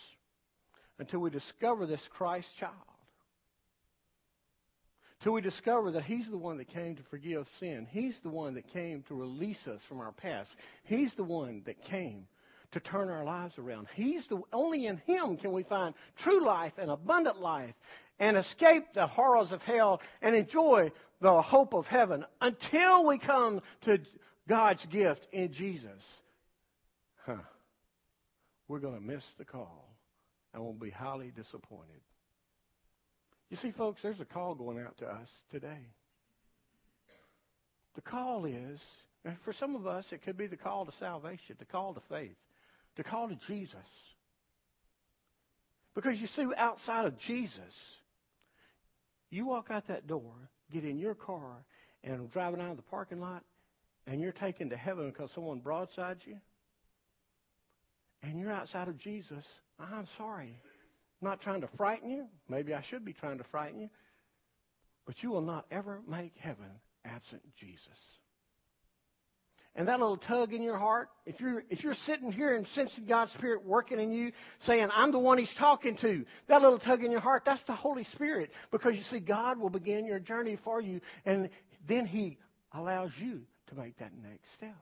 until 0.98 1.20
we 1.20 1.30
discover 1.30 1.86
this 1.86 2.08
Christ 2.08 2.56
child. 2.56 2.74
Till 5.20 5.30
we 5.30 5.40
discover 5.40 5.92
that 5.92 6.02
He's 6.02 6.28
the 6.28 6.36
one 6.36 6.56
that 6.58 6.66
came 6.66 6.96
to 6.96 7.02
forgive 7.04 7.48
sin. 7.60 7.86
He's 7.88 8.18
the 8.18 8.28
one 8.28 8.54
that 8.54 8.72
came 8.72 9.04
to 9.04 9.14
release 9.14 9.68
us 9.68 9.80
from 9.84 10.00
our 10.00 10.10
past. 10.10 10.56
He's 10.82 11.14
the 11.14 11.22
one 11.22 11.62
that 11.66 11.80
came 11.84 12.26
to 12.72 12.80
turn 12.80 13.08
our 13.08 13.22
lives 13.22 13.56
around. 13.56 13.86
He's 13.94 14.26
the 14.26 14.42
only 14.52 14.86
in 14.86 14.96
Him 15.06 15.36
can 15.36 15.52
we 15.52 15.62
find 15.62 15.94
true 16.16 16.44
life 16.44 16.72
and 16.76 16.90
abundant 16.90 17.40
life 17.40 17.76
and 18.18 18.36
escape 18.36 18.94
the 18.94 19.06
horrors 19.06 19.52
of 19.52 19.62
hell 19.62 20.02
and 20.22 20.34
enjoy 20.34 20.90
the 21.20 21.40
hope 21.40 21.72
of 21.72 21.86
heaven 21.86 22.24
until 22.40 23.04
we 23.06 23.18
come 23.18 23.60
to 23.82 24.00
God's 24.48 24.84
gift 24.86 25.26
in 25.32 25.52
Jesus. 25.52 26.18
Huh. 27.24 27.36
We're 28.68 28.80
going 28.80 28.94
to 28.94 29.00
miss 29.00 29.26
the 29.38 29.44
call 29.44 29.88
and 30.52 30.62
we'll 30.62 30.72
be 30.72 30.90
highly 30.90 31.32
disappointed. 31.34 32.00
You 33.50 33.56
see, 33.56 33.70
folks, 33.70 34.02
there's 34.02 34.20
a 34.20 34.24
call 34.24 34.54
going 34.54 34.78
out 34.78 34.96
to 34.98 35.06
us 35.06 35.28
today. 35.50 35.86
The 37.94 38.00
call 38.00 38.46
is, 38.46 38.80
and 39.24 39.38
for 39.40 39.52
some 39.52 39.76
of 39.76 39.86
us, 39.86 40.12
it 40.12 40.22
could 40.22 40.36
be 40.36 40.46
the 40.46 40.56
call 40.56 40.86
to 40.86 40.92
salvation, 40.92 41.56
the 41.58 41.64
call 41.64 41.94
to 41.94 42.00
faith, 42.00 42.36
the 42.96 43.04
call 43.04 43.28
to 43.28 43.36
Jesus. 43.46 43.76
Because 45.94 46.20
you 46.20 46.26
see, 46.26 46.46
outside 46.56 47.04
of 47.04 47.18
Jesus, 47.18 47.74
you 49.30 49.46
walk 49.46 49.70
out 49.70 49.88
that 49.88 50.06
door, 50.06 50.32
get 50.72 50.84
in 50.84 50.98
your 50.98 51.14
car, 51.14 51.64
and 52.02 52.30
driving 52.30 52.60
out 52.60 52.70
of 52.70 52.76
the 52.76 52.82
parking 52.82 53.20
lot, 53.20 53.44
and 54.06 54.20
you're 54.20 54.32
taken 54.32 54.70
to 54.70 54.76
heaven 54.76 55.10
because 55.10 55.30
someone 55.32 55.60
broadsides 55.60 56.26
you, 56.26 56.38
and 58.22 58.38
you're 58.38 58.52
outside 58.52 58.88
of 58.88 58.98
Jesus, 58.98 59.46
I'm 59.78 60.06
sorry. 60.16 60.56
I'm 61.20 61.28
not 61.28 61.40
trying 61.40 61.60
to 61.62 61.68
frighten 61.68 62.10
you. 62.10 62.26
Maybe 62.48 62.74
I 62.74 62.80
should 62.80 63.04
be 63.04 63.12
trying 63.12 63.38
to 63.38 63.44
frighten 63.44 63.80
you. 63.80 63.90
But 65.06 65.22
you 65.22 65.30
will 65.30 65.42
not 65.42 65.66
ever 65.70 66.00
make 66.08 66.36
heaven 66.38 66.70
absent 67.04 67.42
Jesus. 67.56 67.88
And 69.74 69.88
that 69.88 69.98
little 70.00 70.18
tug 70.18 70.52
in 70.52 70.62
your 70.62 70.76
heart, 70.76 71.08
if 71.24 71.40
you're, 71.40 71.64
if 71.70 71.82
you're 71.82 71.94
sitting 71.94 72.30
here 72.30 72.54
and 72.54 72.66
sensing 72.66 73.06
God's 73.06 73.32
Spirit 73.32 73.64
working 73.64 73.98
in 73.98 74.12
you, 74.12 74.32
saying, 74.58 74.90
I'm 74.94 75.12
the 75.12 75.18
one 75.18 75.38
He's 75.38 75.54
talking 75.54 75.96
to, 75.96 76.26
that 76.46 76.60
little 76.60 76.78
tug 76.78 77.02
in 77.02 77.10
your 77.10 77.20
heart, 77.20 77.44
that's 77.44 77.64
the 77.64 77.72
Holy 77.72 78.04
Spirit. 78.04 78.52
Because 78.70 78.94
you 78.94 79.02
see, 79.02 79.18
God 79.18 79.58
will 79.58 79.70
begin 79.70 80.04
your 80.04 80.18
journey 80.18 80.56
for 80.56 80.80
you, 80.80 81.00
and 81.24 81.48
then 81.86 82.04
He 82.04 82.36
allows 82.72 83.12
you 83.18 83.42
to 83.72 83.80
make 83.80 83.98
that 83.98 84.12
next 84.22 84.52
step. 84.52 84.76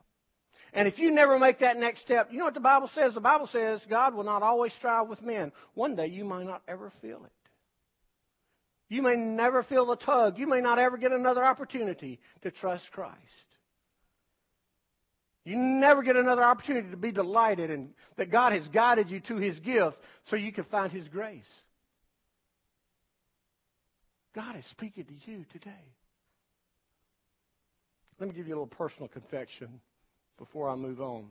And 0.73 0.87
if 0.87 0.99
you 0.99 1.11
never 1.11 1.37
make 1.37 1.59
that 1.59 1.77
next 1.77 2.01
step, 2.01 2.31
you 2.31 2.39
know 2.39 2.45
what 2.45 2.53
the 2.53 2.59
Bible 2.59 2.87
says? 2.87 3.13
The 3.13 3.21
Bible 3.21 3.47
says 3.47 3.85
God 3.89 4.15
will 4.15 4.23
not 4.23 4.41
always 4.41 4.73
strive 4.73 5.07
with 5.07 5.21
men. 5.21 5.51
One 5.73 5.95
day 5.95 6.07
you 6.07 6.23
might 6.23 6.45
not 6.45 6.61
ever 6.67 6.91
feel 7.01 7.23
it. 7.25 7.31
You 8.87 9.01
may 9.01 9.15
never 9.15 9.63
feel 9.63 9.85
the 9.85 9.95
tug. 9.95 10.37
You 10.37 10.47
may 10.47 10.61
not 10.61 10.79
ever 10.79 10.97
get 10.97 11.11
another 11.11 11.43
opportunity 11.43 12.19
to 12.41 12.51
trust 12.51 12.91
Christ. 12.91 13.15
You 15.43 15.57
never 15.57 16.03
get 16.03 16.15
another 16.17 16.43
opportunity 16.43 16.89
to 16.91 16.97
be 16.97 17.11
delighted 17.11 17.71
and 17.71 17.93
that 18.17 18.29
God 18.29 18.53
has 18.53 18.67
guided 18.67 19.09
you 19.09 19.19
to 19.21 19.37
His 19.37 19.59
gift 19.59 20.01
so 20.25 20.35
you 20.35 20.51
can 20.51 20.65
find 20.65 20.91
His 20.91 21.07
grace. 21.07 21.49
God 24.33 24.57
is 24.57 24.65
speaking 24.65 25.05
to 25.05 25.31
you 25.31 25.45
today. 25.51 25.71
Let 28.21 28.27
me 28.27 28.35
give 28.35 28.47
you 28.47 28.53
a 28.53 28.57
little 28.61 28.67
personal 28.67 29.07
confession 29.07 29.81
before 30.37 30.69
I 30.69 30.75
move 30.75 31.01
on. 31.01 31.25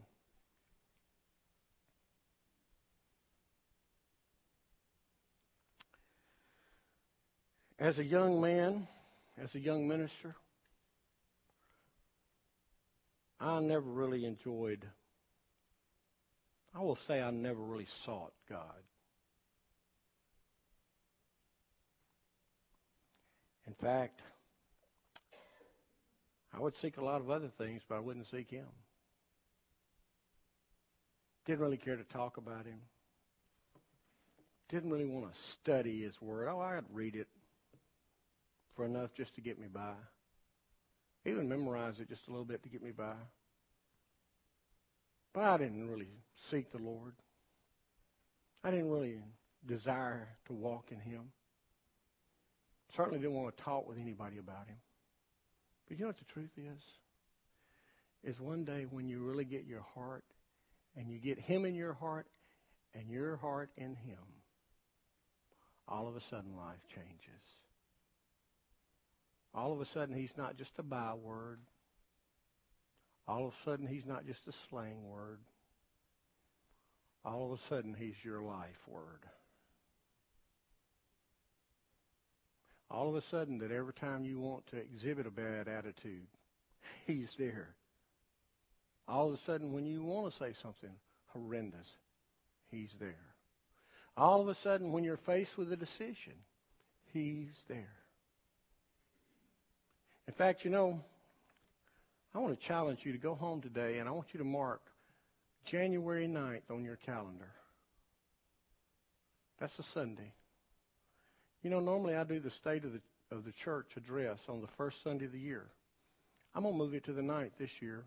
As 7.78 8.00
a 8.00 8.04
young 8.04 8.40
man, 8.40 8.88
as 9.40 9.54
a 9.54 9.60
young 9.60 9.86
minister, 9.86 10.34
I 13.38 13.60
never 13.60 13.88
really 13.88 14.24
enjoyed, 14.24 14.84
I 16.74 16.80
will 16.80 16.98
say 17.06 17.22
I 17.22 17.30
never 17.30 17.60
really 17.60 17.86
sought 18.04 18.32
God. 18.48 18.82
In 23.68 23.74
fact, 23.74 24.22
I 26.54 26.60
would 26.60 26.76
seek 26.76 26.96
a 26.96 27.04
lot 27.04 27.20
of 27.20 27.30
other 27.30 27.48
things, 27.58 27.82
but 27.88 27.96
I 27.96 28.00
wouldn't 28.00 28.30
seek 28.30 28.50
Him. 28.50 28.66
Didn't 31.46 31.60
really 31.60 31.76
care 31.76 31.96
to 31.96 32.04
talk 32.04 32.36
about 32.36 32.66
Him. 32.66 32.80
Didn't 34.68 34.90
really 34.90 35.06
want 35.06 35.32
to 35.32 35.40
study 35.40 36.02
His 36.02 36.20
Word. 36.20 36.48
Oh, 36.48 36.60
I'd 36.60 36.84
read 36.92 37.16
it 37.16 37.28
for 38.74 38.84
enough 38.84 39.14
just 39.14 39.34
to 39.36 39.40
get 39.40 39.58
me 39.58 39.66
by. 39.72 39.94
Even 41.24 41.48
memorize 41.48 42.00
it 42.00 42.08
just 42.08 42.26
a 42.28 42.30
little 42.30 42.44
bit 42.44 42.62
to 42.62 42.68
get 42.68 42.82
me 42.82 42.90
by. 42.90 43.14
But 45.32 45.44
I 45.44 45.58
didn't 45.58 45.88
really 45.88 46.08
seek 46.50 46.72
the 46.72 46.78
Lord. 46.78 47.14
I 48.64 48.70
didn't 48.70 48.90
really 48.90 49.18
desire 49.66 50.28
to 50.46 50.52
walk 50.52 50.86
in 50.90 50.98
Him. 50.98 51.30
Certainly 52.96 53.20
didn't 53.20 53.34
want 53.34 53.56
to 53.56 53.62
talk 53.62 53.88
with 53.88 53.98
anybody 53.98 54.38
about 54.38 54.66
Him. 54.66 54.76
But 55.90 55.98
you 55.98 56.04
know 56.04 56.10
what 56.10 56.18
the 56.18 56.32
truth 56.32 56.52
is? 56.56 56.80
Is 58.22 58.40
one 58.40 58.64
day 58.64 58.86
when 58.88 59.08
you 59.08 59.18
really 59.18 59.44
get 59.44 59.64
your 59.66 59.84
heart 59.92 60.24
and 60.96 61.10
you 61.10 61.18
get 61.18 61.40
Him 61.40 61.64
in 61.64 61.74
your 61.74 61.94
heart 61.94 62.28
and 62.94 63.10
your 63.10 63.36
heart 63.38 63.70
in 63.76 63.96
Him, 63.96 64.22
all 65.88 66.06
of 66.06 66.14
a 66.14 66.20
sudden 66.30 66.56
life 66.56 66.78
changes. 66.94 67.42
All 69.52 69.72
of 69.72 69.80
a 69.80 69.86
sudden, 69.86 70.14
he's 70.14 70.36
not 70.36 70.56
just 70.56 70.70
a 70.78 70.84
byword. 70.84 71.58
All 73.26 73.48
of 73.48 73.52
a 73.52 73.68
sudden, 73.68 73.88
he's 73.88 74.06
not 74.06 74.24
just 74.24 74.46
a 74.46 74.52
slang 74.68 75.08
word. 75.08 75.40
All 77.24 77.52
of 77.52 77.58
a 77.58 77.62
sudden, 77.68 77.96
he's 77.98 78.14
your 78.22 78.42
life 78.42 78.78
word. 78.86 79.26
All 82.90 83.08
of 83.08 83.14
a 83.14 83.22
sudden, 83.30 83.58
that 83.58 83.70
every 83.70 83.92
time 83.92 84.24
you 84.24 84.38
want 84.38 84.66
to 84.68 84.76
exhibit 84.76 85.26
a 85.26 85.30
bad 85.30 85.68
attitude, 85.68 86.26
he's 87.06 87.34
there. 87.38 87.68
All 89.06 89.28
of 89.28 89.34
a 89.34 89.44
sudden, 89.44 89.72
when 89.72 89.86
you 89.86 90.02
want 90.02 90.32
to 90.32 90.38
say 90.38 90.52
something 90.60 90.90
horrendous, 91.28 91.86
he's 92.70 92.90
there. 92.98 93.14
All 94.16 94.40
of 94.40 94.48
a 94.48 94.54
sudden, 94.56 94.92
when 94.92 95.04
you're 95.04 95.16
faced 95.16 95.56
with 95.56 95.72
a 95.72 95.76
decision, 95.76 96.34
he's 97.12 97.50
there. 97.68 97.94
In 100.26 100.34
fact, 100.34 100.64
you 100.64 100.70
know, 100.70 101.00
I 102.34 102.38
want 102.38 102.58
to 102.58 102.66
challenge 102.66 103.00
you 103.02 103.12
to 103.12 103.18
go 103.18 103.34
home 103.34 103.60
today 103.60 103.98
and 103.98 104.08
I 104.08 104.12
want 104.12 104.28
you 104.32 104.38
to 104.38 104.44
mark 104.44 104.80
January 105.64 106.28
9th 106.28 106.70
on 106.70 106.84
your 106.84 106.96
calendar. 106.96 107.50
That's 109.58 109.76
a 109.78 109.82
Sunday. 109.82 110.32
You 111.62 111.70
know, 111.70 111.80
normally 111.80 112.14
I 112.16 112.24
do 112.24 112.40
the 112.40 112.50
state 112.50 112.84
of 112.84 112.92
the 112.92 113.00
of 113.30 113.44
the 113.44 113.52
church 113.52 113.92
address 113.96 114.40
on 114.48 114.60
the 114.60 114.66
first 114.76 115.02
Sunday 115.02 115.26
of 115.26 115.32
the 115.32 115.38
year. 115.38 115.66
I'm 116.54 116.64
to 116.64 116.72
move 116.72 116.94
it 116.94 117.04
to 117.04 117.12
the 117.12 117.22
ninth 117.22 117.52
this 117.58 117.70
year. 117.80 118.04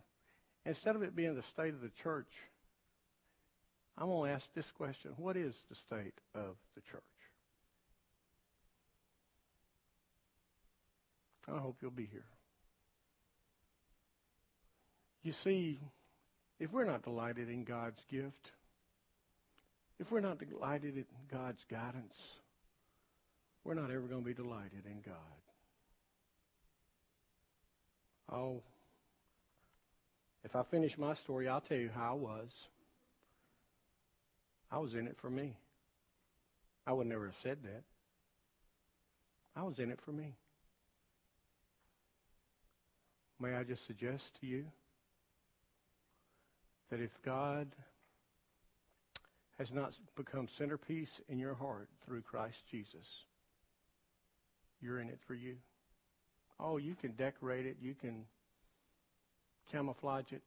Instead 0.66 0.96
of 0.96 1.04
it 1.04 1.16
being 1.16 1.36
the 1.36 1.44
state 1.44 1.74
of 1.74 1.82
the 1.82 1.92
church, 2.04 2.28
I'm 3.98 4.08
to 4.08 4.26
ask 4.26 4.46
this 4.54 4.70
question. 4.72 5.12
What 5.18 5.38
is 5.38 5.54
the 5.70 5.76
state 5.76 6.14
of 6.36 6.56
the 6.76 6.82
church? 6.92 7.02
I 11.48 11.60
hope 11.60 11.78
you'll 11.82 11.92
be 11.92 12.08
here. 12.12 12.26
You 15.24 15.32
see, 15.32 15.80
if 16.60 16.72
we're 16.72 16.86
not 16.86 17.04
delighted 17.04 17.50
in 17.50 17.64
God's 17.64 18.02
gift, 18.10 18.52
if 20.00 20.12
we're 20.12 20.22
not 20.22 20.40
delighted 20.40 20.98
in 20.98 21.06
God's 21.32 21.64
guidance, 21.70 22.16
we're 23.64 23.74
not 23.74 23.92
ever 23.92 24.02
going 24.02 24.22
to 24.22 24.26
be 24.26 24.34
delighted 24.34 24.86
in 24.86 25.02
God. 25.06 25.16
Oh, 28.32 28.62
if 30.44 30.56
I 30.56 30.64
finish 30.64 30.98
my 30.98 31.14
story, 31.14 31.48
I'll 31.48 31.62
tell 31.62 31.78
you 31.78 31.90
how 31.94 32.12
I 32.12 32.16
was. 32.16 32.50
I 34.72 34.80
was 34.80 34.94
in 34.94 35.08
it 35.08 35.18
for 35.22 35.30
me. 35.30 35.56
I 36.86 36.94
would 36.94 37.08
never 37.08 37.28
have 37.28 37.36
said 37.44 37.58
that. 37.64 37.84
I 39.56 39.64
was 39.64 39.80
in 39.80 39.92
it 39.92 40.00
for 40.04 40.12
me. 40.12 40.36
May 43.40 43.56
I 43.56 43.64
just 43.64 43.86
suggest 43.86 44.24
to 44.42 44.48
you 44.48 44.66
that 46.90 47.00
if 47.00 47.12
God 47.24 47.68
has 49.60 49.72
not 49.72 49.94
become 50.16 50.48
centerpiece 50.58 51.22
in 51.30 51.40
your 51.40 51.54
heart 51.54 51.88
through 52.06 52.22
Christ 52.22 52.58
Jesus, 52.70 53.08
you're 54.84 55.00
in 55.00 55.10
it 55.10 55.20
for 55.26 55.34
you. 55.34 55.56
Oh, 56.60 56.78
you 56.78 56.96
can 56.96 57.12
decorate 57.14 57.66
it, 57.66 57.78
you 57.82 57.96
can 57.96 58.26
camouflage 59.72 60.32
it. 60.32 60.42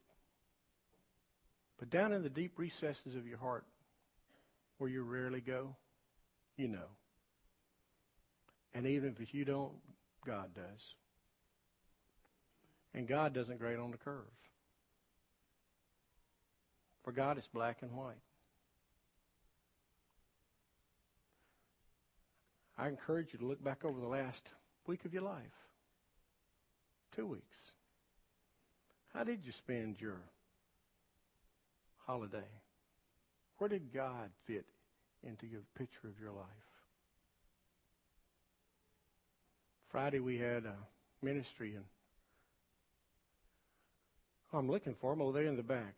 But 1.79 1.89
down 1.89 2.13
in 2.13 2.23
the 2.23 2.29
deep 2.29 2.57
recesses 2.57 3.15
of 3.15 3.27
your 3.27 3.37
heart, 3.37 3.65
where 4.77 4.89
you 4.89 5.03
rarely 5.03 5.41
go, 5.41 5.75
you 6.55 6.67
know. 6.67 6.89
And 8.73 8.85
even 8.85 9.15
if 9.19 9.33
you 9.33 9.45
don't, 9.45 9.73
God 10.25 10.53
does. 10.53 10.93
And 12.93 13.07
God 13.07 13.33
doesn't 13.33 13.59
grade 13.59 13.79
on 13.79 13.91
the 13.91 13.97
curve. 13.97 14.23
For 17.03 17.11
God, 17.11 17.37
it's 17.37 17.47
black 17.47 17.77
and 17.81 17.91
white. 17.91 18.15
I 22.77 22.87
encourage 22.87 23.29
you 23.33 23.39
to 23.39 23.45
look 23.45 23.63
back 23.63 23.83
over 23.83 23.99
the 23.99 24.07
last 24.07 24.41
week 24.85 25.05
of 25.05 25.13
your 25.13 25.23
life. 25.23 25.41
Two 27.15 27.25
weeks. 27.25 27.57
How 29.13 29.23
did 29.23 29.39
you 29.43 29.51
spend 29.51 29.95
your 29.99 30.21
holiday? 32.05 32.47
Where 33.57 33.67
did 33.67 33.91
God 33.91 34.29
fit 34.45 34.65
into 35.23 35.47
your 35.47 35.61
picture 35.75 36.07
of 36.07 36.19
your 36.21 36.31
life? 36.31 36.45
Friday 39.91 40.19
we 40.19 40.37
had 40.37 40.65
a 40.65 40.75
ministry 41.23 41.73
and 41.75 41.85
I'm 44.53 44.69
looking 44.69 44.95
for 45.01 45.11
them. 45.11 45.21
Oh, 45.21 45.31
they're 45.31 45.45
in 45.45 45.57
the 45.57 45.63
back. 45.63 45.95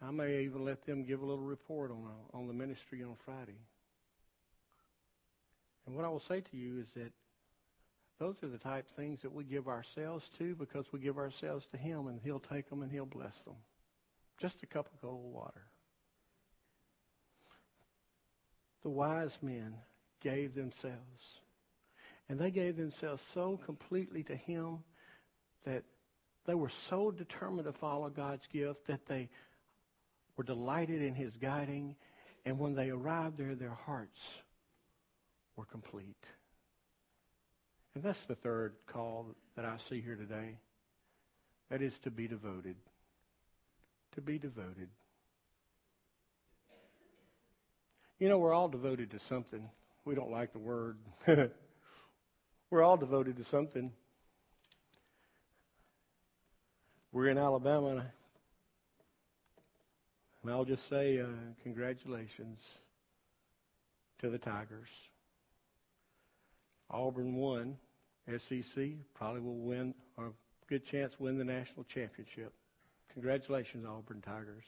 I 0.00 0.10
may 0.10 0.42
even 0.44 0.64
let 0.64 0.84
them 0.86 1.04
give 1.04 1.20
a 1.20 1.26
little 1.26 1.44
report 1.44 1.90
on 1.90 2.08
on 2.32 2.48
the 2.48 2.54
ministry 2.54 3.04
on 3.04 3.14
Friday. 3.24 3.58
And 5.86 5.96
what 5.96 6.04
I 6.04 6.08
will 6.08 6.22
say 6.28 6.40
to 6.40 6.56
you 6.56 6.80
is 6.80 6.88
that 6.94 7.12
those 8.18 8.36
are 8.42 8.48
the 8.48 8.58
type 8.58 8.86
of 8.88 8.94
things 8.94 9.20
that 9.22 9.32
we 9.32 9.44
give 9.44 9.66
ourselves 9.66 10.24
to 10.38 10.54
because 10.54 10.86
we 10.92 11.00
give 11.00 11.18
ourselves 11.18 11.66
to 11.72 11.76
Him 11.76 12.06
and 12.06 12.20
He'll 12.22 12.38
take 12.38 12.70
them 12.70 12.82
and 12.82 12.92
He'll 12.92 13.04
bless 13.04 13.36
them. 13.42 13.56
Just 14.40 14.62
a 14.62 14.66
cup 14.66 14.86
of 14.92 15.00
cold 15.00 15.32
water. 15.32 15.66
The 18.82 18.90
wise 18.90 19.36
men 19.42 19.74
gave 20.22 20.54
themselves. 20.54 21.22
And 22.28 22.38
they 22.38 22.50
gave 22.50 22.76
themselves 22.76 23.22
so 23.34 23.60
completely 23.66 24.22
to 24.24 24.36
Him 24.36 24.78
that 25.64 25.82
they 26.46 26.54
were 26.54 26.70
so 26.88 27.10
determined 27.10 27.66
to 27.66 27.72
follow 27.72 28.08
God's 28.08 28.46
gift 28.52 28.86
that 28.86 29.06
they 29.06 29.28
were 30.36 30.44
delighted 30.44 31.02
in 31.02 31.14
His 31.14 31.32
guiding. 31.36 31.96
And 32.44 32.58
when 32.58 32.74
they 32.74 32.90
arrived 32.90 33.38
there, 33.38 33.54
their 33.54 33.76
hearts 33.84 34.20
complete. 35.64 36.16
And 37.94 38.02
that's 38.02 38.24
the 38.26 38.34
third 38.34 38.74
call 38.86 39.26
that 39.56 39.64
I 39.64 39.76
see 39.88 40.00
here 40.00 40.16
today. 40.16 40.56
That 41.70 41.82
is 41.82 41.98
to 42.00 42.10
be 42.10 42.28
devoted. 42.28 42.76
To 44.14 44.20
be 44.20 44.38
devoted. 44.38 44.88
You 48.18 48.28
know, 48.28 48.38
we're 48.38 48.52
all 48.52 48.68
devoted 48.68 49.10
to 49.10 49.18
something. 49.18 49.68
We 50.04 50.14
don't 50.14 50.30
like 50.30 50.52
the 50.52 50.58
word. 50.58 50.96
we're 52.70 52.82
all 52.82 52.96
devoted 52.96 53.36
to 53.36 53.44
something. 53.44 53.90
We're 57.12 57.28
in 57.28 57.36
Alabama, 57.36 58.06
and 60.42 60.50
I'll 60.50 60.64
just 60.64 60.88
say 60.88 61.20
uh, 61.20 61.26
congratulations 61.62 62.58
to 64.20 64.30
the 64.30 64.38
Tigers. 64.38 64.88
Auburn 66.92 67.34
won. 67.34 67.76
SEC 68.28 68.90
probably 69.14 69.40
will 69.40 69.58
win, 69.58 69.94
or 70.16 70.32
good 70.68 70.84
chance 70.84 71.18
win 71.18 71.38
the 71.38 71.44
national 71.44 71.84
championship. 71.84 72.52
Congratulations, 73.12 73.84
Auburn 73.86 74.22
Tigers. 74.24 74.64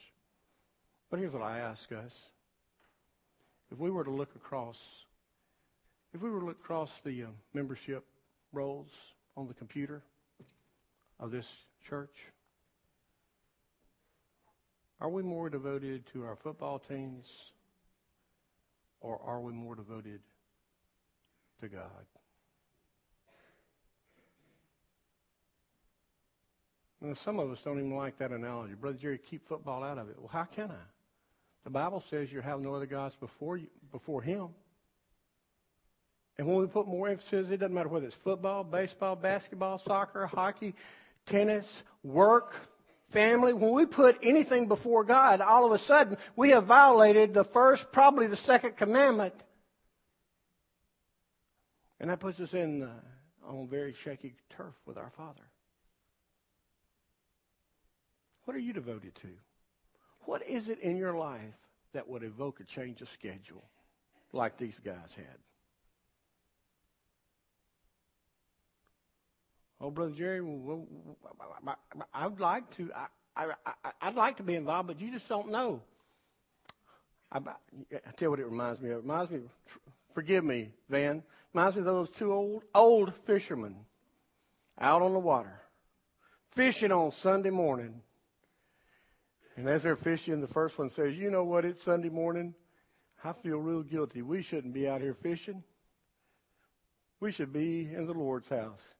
But 1.09 1.19
here's 1.19 1.31
what 1.31 1.41
I 1.41 1.59
ask 1.59 1.91
us. 1.91 2.13
If 3.71 3.79
we 3.79 3.89
were 3.89 4.03
to 4.03 4.11
look 4.11 4.35
across, 4.35 4.77
if 6.13 6.21
we 6.21 6.29
were 6.29 6.39
to 6.39 6.45
look 6.45 6.59
across 6.59 6.91
the 7.03 7.23
uh, 7.23 7.27
membership 7.53 8.05
rolls 8.51 8.89
on 9.37 9.47
the 9.47 9.53
computer 9.53 10.03
of 11.19 11.31
this 11.31 11.47
church, 11.87 12.15
are 15.01 15.09
we 15.09 15.23
more 15.23 15.49
devoted 15.49 16.03
to 16.13 16.23
our 16.23 16.35
football 16.35 16.79
teams 16.79 17.25
or 19.01 19.19
are 19.25 19.39
we 19.39 19.51
more 19.51 19.75
devoted 19.75 20.19
to 21.61 21.67
God? 21.67 22.05
And 27.01 27.17
some 27.17 27.39
of 27.39 27.51
us 27.51 27.59
don't 27.63 27.77
even 27.77 27.95
like 27.95 28.17
that 28.17 28.31
analogy. 28.31 28.73
Brother 28.73 28.97
Jerry, 28.97 29.19
keep 29.19 29.47
football 29.47 29.83
out 29.83 29.97
of 29.97 30.09
it. 30.09 30.15
Well, 30.17 30.29
how 30.31 30.45
can 30.45 30.71
I? 30.71 30.83
The 31.63 31.69
Bible 31.69 32.03
says 32.09 32.31
you 32.31 32.41
have 32.41 32.61
no 32.61 32.73
other 32.73 32.85
gods 32.85 33.15
before 33.19 33.57
you, 33.57 33.67
before 33.91 34.21
Him. 34.21 34.47
And 36.37 36.47
when 36.47 36.57
we 36.57 36.67
put 36.67 36.87
more 36.87 37.07
emphasis, 37.07 37.47
it 37.49 37.57
doesn't 37.57 37.73
matter 37.73 37.89
whether 37.89 38.07
it's 38.07 38.15
football, 38.15 38.63
baseball, 38.63 39.15
basketball, 39.15 39.79
soccer, 39.79 40.25
hockey, 40.25 40.73
tennis, 41.25 41.83
work, 42.03 42.55
family. 43.09 43.53
When 43.53 43.71
we 43.71 43.85
put 43.85 44.17
anything 44.21 44.67
before 44.67 45.03
God, 45.03 45.41
all 45.41 45.65
of 45.65 45.71
a 45.71 45.79
sudden 45.79 46.17
we 46.35 46.49
have 46.49 46.65
violated 46.65 47.33
the 47.33 47.45
first, 47.45 47.91
probably 47.91 48.27
the 48.27 48.35
second 48.35 48.77
commandment. 48.77 49.33
And 52.05 52.11
that 52.11 52.19
puts 52.19 52.39
us 52.39 52.53
in 52.53 52.83
uh, 52.83 53.49
on 53.49 53.67
very 53.67 53.95
shaky 54.03 54.35
turf 54.55 54.75
with 54.85 54.95
our 54.95 55.11
Father. 55.17 55.41
What 58.43 58.55
are 58.55 58.59
you 58.59 58.73
devoted 58.73 59.15
to? 59.23 59.29
What 60.25 60.47
is 60.47 60.69
it 60.69 60.77
in 60.81 60.97
your 60.97 61.17
life 61.17 61.41
that 61.95 62.07
would 62.07 62.21
evoke 62.21 62.59
a 62.59 62.63
change 62.63 63.01
of 63.01 63.09
schedule 63.09 63.63
like 64.33 64.55
these 64.55 64.79
guys 64.85 65.15
had? 65.15 65.39
Oh, 69.81 69.89
Brother 69.89 70.13
Jerry, 70.15 70.41
well, 70.41 70.85
I'd 72.13 72.39
like 72.39 72.69
to. 72.77 72.91
I, 73.35 73.47
I, 73.99 74.09
would 74.09 74.15
like 74.15 74.37
to 74.37 74.43
be 74.43 74.53
involved, 74.53 74.89
but 74.89 75.01
you 75.01 75.11
just 75.11 75.27
don't 75.27 75.49
know. 75.49 75.81
I, 77.31 77.39
I 77.39 78.11
tell 78.15 78.27
you 78.27 78.29
what 78.29 78.39
it 78.39 78.45
reminds 78.45 78.79
me 78.79 78.91
of. 78.91 78.97
It 78.97 79.01
reminds 79.01 79.31
me. 79.31 79.39
Forgive 80.13 80.43
me, 80.43 80.69
Van. 80.87 81.23
Reminds 81.55 81.77
me 81.77 81.79
of 81.79 81.85
those 81.85 82.09
two 82.09 82.33
old 82.33 82.63
old 82.73 83.13
fishermen 83.25 83.77
out 84.77 85.01
on 85.01 85.13
the 85.13 85.19
water, 85.19 85.61
fishing 86.51 86.91
on 86.91 87.11
Sunday 87.11 87.49
morning. 87.49 88.01
And 89.55 89.69
as 89.69 89.83
they're 89.83 89.95
fishing, 89.95 90.41
the 90.41 90.49
first 90.49 90.77
one 90.77 90.89
says, 90.89 91.15
You 91.15 91.31
know 91.31 91.45
what? 91.45 91.63
It's 91.63 91.81
Sunday 91.81 92.09
morning. 92.09 92.53
I 93.23 93.31
feel 93.31 93.55
real 93.55 93.83
guilty. 93.83 94.21
We 94.21 94.41
shouldn't 94.41 94.73
be 94.73 94.85
out 94.89 94.99
here 94.99 95.13
fishing. 95.13 95.63
We 97.21 97.31
should 97.31 97.53
be 97.53 97.89
in 97.89 98.05
the 98.05 98.13
Lord's 98.13 98.49
house. 98.49 98.93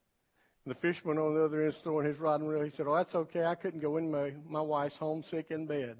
And 0.63 0.73
the 0.73 0.79
fisherman 0.79 1.17
on 1.17 1.35
the 1.35 1.43
other 1.43 1.61
end 1.61 1.73
throwing 1.73 2.07
his 2.07 2.19
rod 2.19 2.39
and 2.39 2.49
reel. 2.49 2.63
He 2.63 2.69
said, 2.69 2.87
Oh, 2.87 2.95
that's 2.95 3.15
okay. 3.15 3.43
I 3.43 3.55
couldn't 3.55 3.81
go 3.81 3.97
in. 3.97 4.09
My, 4.09 4.31
my 4.47 4.61
wife's 4.61 4.95
homesick 4.95 5.51
in 5.51 5.65
bed. 5.65 5.97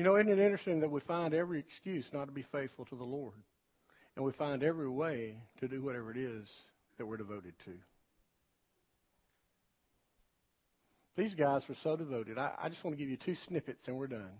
You 0.00 0.04
know, 0.04 0.16
isn't 0.16 0.32
it 0.32 0.38
interesting 0.38 0.80
that 0.80 0.90
we 0.90 1.00
find 1.00 1.34
every 1.34 1.58
excuse 1.58 2.10
not 2.10 2.24
to 2.24 2.32
be 2.32 2.40
faithful 2.40 2.86
to 2.86 2.96
the 2.96 3.04
Lord? 3.04 3.34
And 4.16 4.24
we 4.24 4.32
find 4.32 4.62
every 4.62 4.88
way 4.88 5.34
to 5.58 5.68
do 5.68 5.82
whatever 5.82 6.10
it 6.10 6.16
is 6.16 6.48
that 6.96 7.04
we're 7.04 7.18
devoted 7.18 7.52
to. 7.66 7.72
These 11.18 11.34
guys 11.34 11.68
were 11.68 11.74
so 11.74 11.96
devoted. 11.96 12.38
I, 12.38 12.52
I 12.62 12.70
just 12.70 12.82
want 12.82 12.96
to 12.96 12.98
give 12.98 13.10
you 13.10 13.18
two 13.18 13.34
snippets 13.34 13.88
and 13.88 13.96
we're 13.98 14.06
done. 14.06 14.30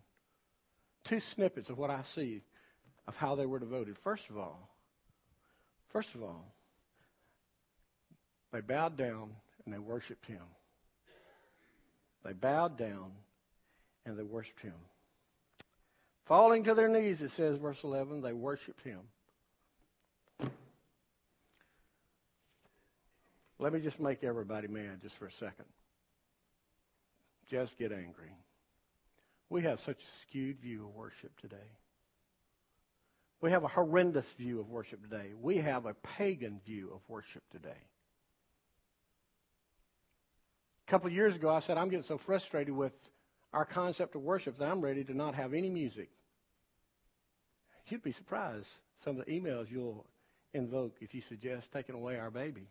Two 1.04 1.20
snippets 1.20 1.68
of 1.68 1.76
what 1.76 1.90
I 1.90 2.04
see 2.04 2.40
of 3.06 3.14
how 3.16 3.34
they 3.34 3.44
were 3.44 3.58
devoted. 3.58 3.98
First 3.98 4.30
of 4.30 4.38
all, 4.38 4.66
first 5.90 6.14
of 6.14 6.22
all, 6.22 6.54
they 8.50 8.62
bowed 8.62 8.96
down 8.96 9.32
and 9.66 9.74
they 9.74 9.78
worshiped 9.78 10.24
him. 10.24 10.40
They 12.24 12.32
bowed 12.32 12.78
down 12.78 13.12
and 14.06 14.18
they 14.18 14.22
worshiped 14.22 14.62
him. 14.62 14.72
Falling 16.30 16.62
to 16.62 16.74
their 16.74 16.86
knees, 16.86 17.20
it 17.22 17.32
says, 17.32 17.56
verse 17.56 17.82
11, 17.82 18.20
they 18.20 18.32
worshiped 18.32 18.84
him. 18.84 19.00
Let 23.58 23.72
me 23.72 23.80
just 23.80 23.98
make 23.98 24.22
everybody 24.22 24.68
mad 24.68 25.00
just 25.02 25.16
for 25.16 25.26
a 25.26 25.32
second. 25.32 25.64
Just 27.50 27.76
get 27.76 27.90
angry. 27.90 28.30
We 29.48 29.62
have 29.62 29.80
such 29.80 29.96
a 29.96 30.20
skewed 30.20 30.60
view 30.60 30.84
of 30.84 30.94
worship 30.94 31.32
today. 31.40 31.56
We 33.40 33.50
have 33.50 33.64
a 33.64 33.68
horrendous 33.68 34.30
view 34.38 34.60
of 34.60 34.70
worship 34.70 35.02
today. 35.02 35.32
We 35.36 35.56
have 35.56 35.84
a 35.84 35.94
pagan 35.94 36.60
view 36.64 36.92
of 36.94 37.00
worship 37.08 37.42
today. 37.50 37.70
A 40.86 40.90
couple 40.92 41.08
of 41.08 41.12
years 41.12 41.34
ago, 41.34 41.50
I 41.50 41.58
said, 41.58 41.76
I'm 41.76 41.88
getting 41.88 42.04
so 42.04 42.18
frustrated 42.18 42.72
with 42.72 42.92
our 43.52 43.64
concept 43.64 44.14
of 44.14 44.22
worship 44.22 44.58
that 44.58 44.70
I'm 44.70 44.80
ready 44.80 45.02
to 45.02 45.12
not 45.12 45.34
have 45.34 45.54
any 45.54 45.68
music. 45.68 46.08
You'd 47.90 48.02
be 48.02 48.12
surprised 48.12 48.68
some 49.04 49.18
of 49.18 49.26
the 49.26 49.32
emails 49.32 49.70
you'll 49.70 50.06
invoke 50.54 50.96
if 51.00 51.14
you 51.14 51.22
suggest 51.28 51.72
taking 51.72 51.94
away 51.94 52.18
our 52.18 52.30
baby. 52.30 52.68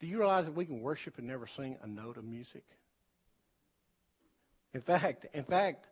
Do 0.00 0.06
you 0.06 0.18
realize 0.18 0.46
that 0.46 0.54
we 0.54 0.64
can 0.64 0.80
worship 0.80 1.18
and 1.18 1.26
never 1.26 1.46
sing 1.56 1.76
a 1.82 1.86
note 1.86 2.16
of 2.16 2.24
music? 2.24 2.64
In 4.74 4.80
fact, 4.80 5.26
in 5.32 5.44
fact, 5.44 5.86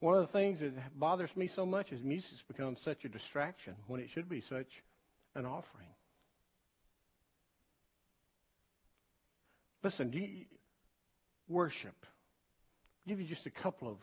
one 0.00 0.14
of 0.18 0.26
the 0.26 0.32
things 0.32 0.60
that 0.60 0.72
bothers 0.98 1.34
me 1.36 1.48
so 1.48 1.64
much 1.64 1.92
is 1.92 2.02
music's 2.02 2.42
become 2.42 2.76
such 2.76 3.04
a 3.04 3.08
distraction 3.08 3.74
when 3.86 4.00
it 4.00 4.10
should 4.10 4.28
be 4.28 4.42
such 4.42 4.82
an 5.34 5.46
offering. 5.46 5.88
Listen, 9.82 10.10
do 10.10 10.18
you 10.18 10.44
worship? 11.48 11.94
I'll 12.02 13.08
give 13.08 13.20
you 13.20 13.26
just 13.26 13.46
a 13.46 13.50
couple 13.50 13.88
of 13.88 13.96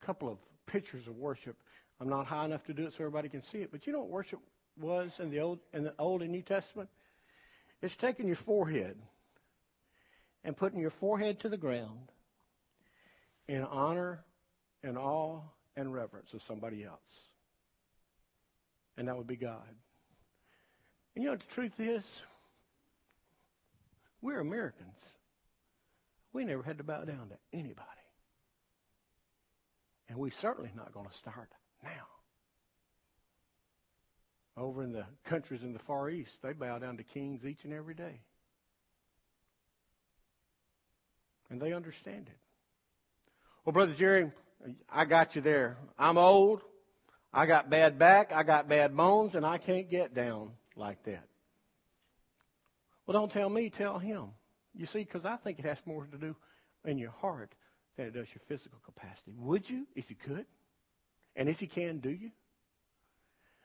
couple 0.00 0.28
of 0.28 0.38
pictures 0.66 1.06
of 1.06 1.16
worship. 1.16 1.56
I'm 2.00 2.08
not 2.08 2.26
high 2.26 2.46
enough 2.46 2.64
to 2.64 2.72
do 2.72 2.86
it 2.86 2.92
so 2.92 2.98
everybody 3.00 3.28
can 3.28 3.42
see 3.42 3.58
it, 3.58 3.70
but 3.70 3.86
you 3.86 3.92
know 3.92 4.00
what 4.00 4.08
worship 4.08 4.40
was 4.80 5.12
in 5.18 5.30
the 5.30 5.40
old 5.40 5.58
in 5.74 5.84
the 5.84 5.92
Old 5.98 6.22
and 6.22 6.32
New 6.32 6.42
Testament? 6.42 6.88
It's 7.82 7.96
taking 7.96 8.26
your 8.26 8.36
forehead 8.36 8.96
and 10.44 10.56
putting 10.56 10.80
your 10.80 10.90
forehead 10.90 11.40
to 11.40 11.48
the 11.48 11.56
ground 11.56 12.10
in 13.48 13.62
honor 13.62 14.24
and 14.82 14.96
awe 14.96 15.40
and 15.76 15.92
reverence 15.92 16.32
of 16.34 16.42
somebody 16.42 16.84
else. 16.84 16.98
And 18.96 19.08
that 19.08 19.16
would 19.16 19.26
be 19.26 19.36
God. 19.36 19.68
And 21.14 21.22
you 21.22 21.28
know 21.28 21.32
what 21.32 21.40
the 21.40 21.54
truth 21.54 21.78
is? 21.78 22.04
We're 24.22 24.40
Americans. 24.40 24.96
We 26.32 26.44
never 26.44 26.62
had 26.62 26.78
to 26.78 26.84
bow 26.84 27.04
down 27.04 27.30
to 27.30 27.36
anybody. 27.52 27.86
And 30.08 30.18
we're 30.18 30.30
certainly 30.30 30.70
not 30.76 30.92
going 30.92 31.08
to 31.08 31.16
start 31.16 31.50
Now. 31.82 31.90
Over 34.56 34.82
in 34.82 34.92
the 34.92 35.06
countries 35.24 35.62
in 35.62 35.72
the 35.72 35.78
Far 35.78 36.10
East, 36.10 36.32
they 36.42 36.52
bow 36.52 36.78
down 36.78 36.96
to 36.98 37.02
kings 37.02 37.44
each 37.44 37.64
and 37.64 37.72
every 37.72 37.94
day. 37.94 38.20
And 41.48 41.60
they 41.60 41.72
understand 41.72 42.26
it. 42.28 42.38
Well, 43.64 43.72
Brother 43.72 43.94
Jerry, 43.94 44.30
I 44.88 45.04
got 45.04 45.36
you 45.36 45.42
there. 45.42 45.78
I'm 45.98 46.18
old. 46.18 46.62
I 47.32 47.46
got 47.46 47.70
bad 47.70 47.98
back. 47.98 48.32
I 48.32 48.42
got 48.42 48.68
bad 48.68 48.96
bones, 48.96 49.34
and 49.34 49.46
I 49.46 49.58
can't 49.58 49.90
get 49.90 50.14
down 50.14 50.50
like 50.76 51.02
that. 51.04 51.24
Well, 53.06 53.20
don't 53.20 53.30
tell 53.30 53.48
me, 53.48 53.70
tell 53.70 53.98
him. 53.98 54.30
You 54.74 54.86
see, 54.86 55.00
because 55.00 55.24
I 55.24 55.36
think 55.36 55.58
it 55.58 55.64
has 55.64 55.78
more 55.84 56.06
to 56.06 56.18
do 56.18 56.36
in 56.84 56.98
your 56.98 57.10
heart 57.10 57.52
than 57.96 58.06
it 58.06 58.14
does 58.14 58.28
your 58.32 58.42
physical 58.46 58.78
capacity. 58.84 59.32
Would 59.38 59.68
you, 59.68 59.86
if 59.96 60.10
you 60.10 60.16
could? 60.16 60.46
And 61.36 61.48
if 61.48 61.62
you 61.62 61.68
can, 61.68 61.98
do 61.98 62.10
you? 62.10 62.30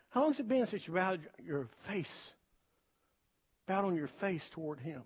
How 0.10 0.21
long 0.21 0.32
has 0.32 0.39
it 0.39 0.47
been 0.47 0.65
since 0.65 0.88
you 0.88 0.93
bowed 0.93 1.21
your 1.43 1.67
face, 1.84 2.32
bowed 3.67 3.86
on 3.86 3.95
your 3.95 4.08
face 4.08 4.47
toward 4.49 4.80
him? 4.80 5.04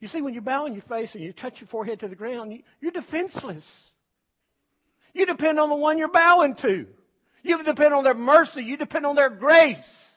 You 0.00 0.08
see, 0.08 0.20
when 0.20 0.34
you 0.34 0.40
bow 0.40 0.66
on 0.66 0.74
your 0.74 0.82
face 0.82 1.14
and 1.14 1.24
you 1.24 1.32
touch 1.32 1.60
your 1.60 1.68
forehead 1.68 2.00
to 2.00 2.08
the 2.08 2.14
ground, 2.14 2.62
you're 2.80 2.92
defenseless. 2.92 3.66
You 5.14 5.26
depend 5.26 5.58
on 5.58 5.70
the 5.70 5.74
one 5.74 5.98
you're 5.98 6.08
bowing 6.08 6.54
to. 6.56 6.86
You 7.42 7.62
depend 7.64 7.94
on 7.94 8.04
their 8.04 8.14
mercy. 8.14 8.62
You 8.62 8.76
depend 8.76 9.06
on 9.06 9.16
their 9.16 9.30
grace. 9.30 10.12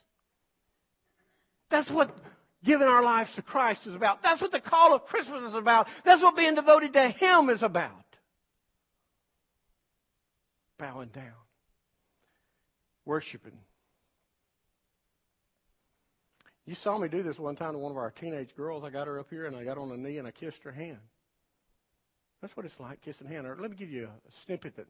That's 1.70 1.90
what 1.90 2.16
giving 2.64 2.88
our 2.88 3.02
lives 3.02 3.34
to 3.36 3.42
Christ 3.42 3.88
is 3.88 3.96
about. 3.96 4.22
That's 4.22 4.42
what 4.42 4.52
the 4.52 4.60
call 4.60 4.94
of 4.94 5.06
Christmas 5.06 5.44
is 5.44 5.54
about. 5.54 5.88
That's 6.04 6.22
what 6.22 6.36
being 6.36 6.56
devoted 6.56 6.94
to 6.94 7.10
Him 7.10 7.50
is 7.50 7.64
about. 7.64 7.92
Bowing 10.82 11.10
down. 11.10 11.32
Worshiping. 13.06 13.60
You 16.66 16.74
saw 16.74 16.98
me 16.98 17.08
do 17.08 17.22
this 17.22 17.38
one 17.38 17.56
time 17.56 17.74
to 17.74 17.78
one 17.78 17.92
of 17.92 18.00
our 18.00 18.10
teenage 18.10 18.56
girls. 18.56 18.84
I 18.84 18.90
got 18.90 19.06
her 19.06 19.20
up 19.20 19.28
here 19.30 19.46
and 19.46 19.56
I 19.56 19.64
got 19.64 19.78
on 19.78 19.92
a 19.92 19.98
knee 19.98 20.18
and 20.18 20.28
I 20.28 20.32
kissed 20.32 20.64
her 20.64 20.72
hand. 20.72 20.98
That's 22.42 22.58
what 22.58 22.66
it's 22.66 22.80
like, 22.80 23.00
kissing 23.02 23.28
hand. 23.28 23.46
Or 23.46 23.56
let 23.60 23.70
me 23.70 23.78
give 23.78 23.92
you 23.92 24.06
a 24.06 24.32
snippet 24.44 24.76
that 24.78 24.88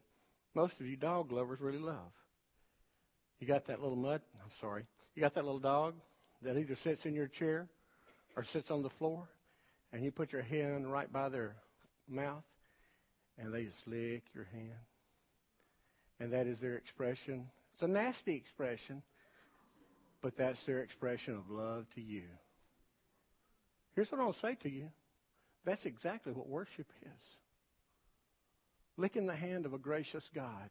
most 0.54 0.80
of 0.80 0.86
you 0.86 0.96
dog 0.96 1.30
lovers 1.30 1.60
really 1.60 1.78
love. 1.78 2.10
You 3.38 3.46
got 3.46 3.66
that 3.66 3.82
little 3.82 3.96
mutt? 3.96 4.22
I'm 4.42 4.50
sorry. 4.62 4.86
You 5.14 5.20
got 5.20 5.34
that 5.34 5.44
little 5.44 5.60
dog 5.60 5.92
that 6.40 6.56
either 6.56 6.76
sits 6.76 7.04
in 7.04 7.14
your 7.14 7.26
chair 7.26 7.68
or 8.34 8.44
sits 8.44 8.70
on 8.70 8.82
the 8.82 8.88
floor, 8.88 9.28
and 9.92 10.02
you 10.02 10.10
put 10.10 10.32
your 10.32 10.40
hand 10.40 10.90
right 10.90 11.12
by 11.12 11.28
their 11.28 11.54
mouth, 12.08 12.44
and 13.36 13.52
they 13.52 13.64
just 13.64 13.86
lick 13.86 14.22
your 14.34 14.46
hand. 14.52 14.78
And 16.22 16.32
that 16.32 16.46
is 16.46 16.60
their 16.60 16.76
expression. 16.76 17.46
It's 17.74 17.82
a 17.82 17.88
nasty 17.88 18.36
expression, 18.36 19.02
but 20.22 20.36
that's 20.36 20.64
their 20.66 20.78
expression 20.78 21.34
of 21.34 21.50
love 21.50 21.84
to 21.96 22.00
you. 22.00 22.22
Here's 23.96 24.10
what 24.12 24.20
I'll 24.20 24.36
say 24.40 24.56
to 24.62 24.70
you. 24.70 24.88
That's 25.64 25.84
exactly 25.84 26.32
what 26.32 26.48
worship 26.48 26.86
is. 27.02 27.22
Licking 28.96 29.26
the 29.26 29.34
hand 29.34 29.66
of 29.66 29.74
a 29.74 29.78
gracious 29.78 30.22
God 30.32 30.70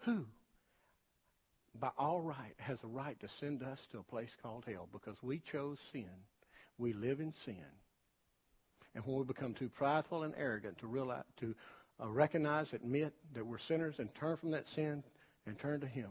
who 0.00 0.26
by 1.80 1.90
all 1.98 2.20
right, 2.20 2.54
has 2.58 2.78
a 2.82 2.86
right 2.86 3.18
to 3.20 3.28
send 3.40 3.62
us 3.62 3.78
to 3.92 3.98
a 3.98 4.02
place 4.02 4.30
called 4.42 4.64
hell 4.66 4.88
because 4.92 5.16
we 5.22 5.42
chose 5.52 5.78
sin. 5.92 6.08
We 6.78 6.92
live 6.92 7.20
in 7.20 7.32
sin. 7.44 7.64
And 8.94 9.04
when 9.04 9.18
we 9.18 9.24
become 9.24 9.54
too 9.54 9.68
prideful 9.68 10.22
and 10.22 10.34
arrogant 10.36 10.78
to 10.78 10.86
realize, 10.86 11.24
to 11.40 11.54
uh, 12.02 12.08
recognize, 12.08 12.72
admit 12.72 13.12
that 13.34 13.46
we're 13.46 13.58
sinners 13.58 13.98
and 13.98 14.14
turn 14.14 14.36
from 14.36 14.50
that 14.50 14.68
sin 14.68 15.02
and 15.46 15.58
turn 15.58 15.80
to 15.80 15.86
Him, 15.86 16.10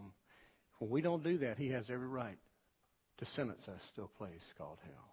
when 0.79 0.89
we 0.89 1.01
don't 1.01 1.23
do 1.23 1.37
that, 1.39 1.57
He 1.57 1.69
has 1.69 1.89
every 1.89 2.07
right 2.07 2.37
to 3.17 3.25
sentence 3.25 3.67
us 3.67 3.91
to 3.95 4.03
a 4.03 4.07
place 4.07 4.43
called 4.57 4.77
hell. 4.83 5.11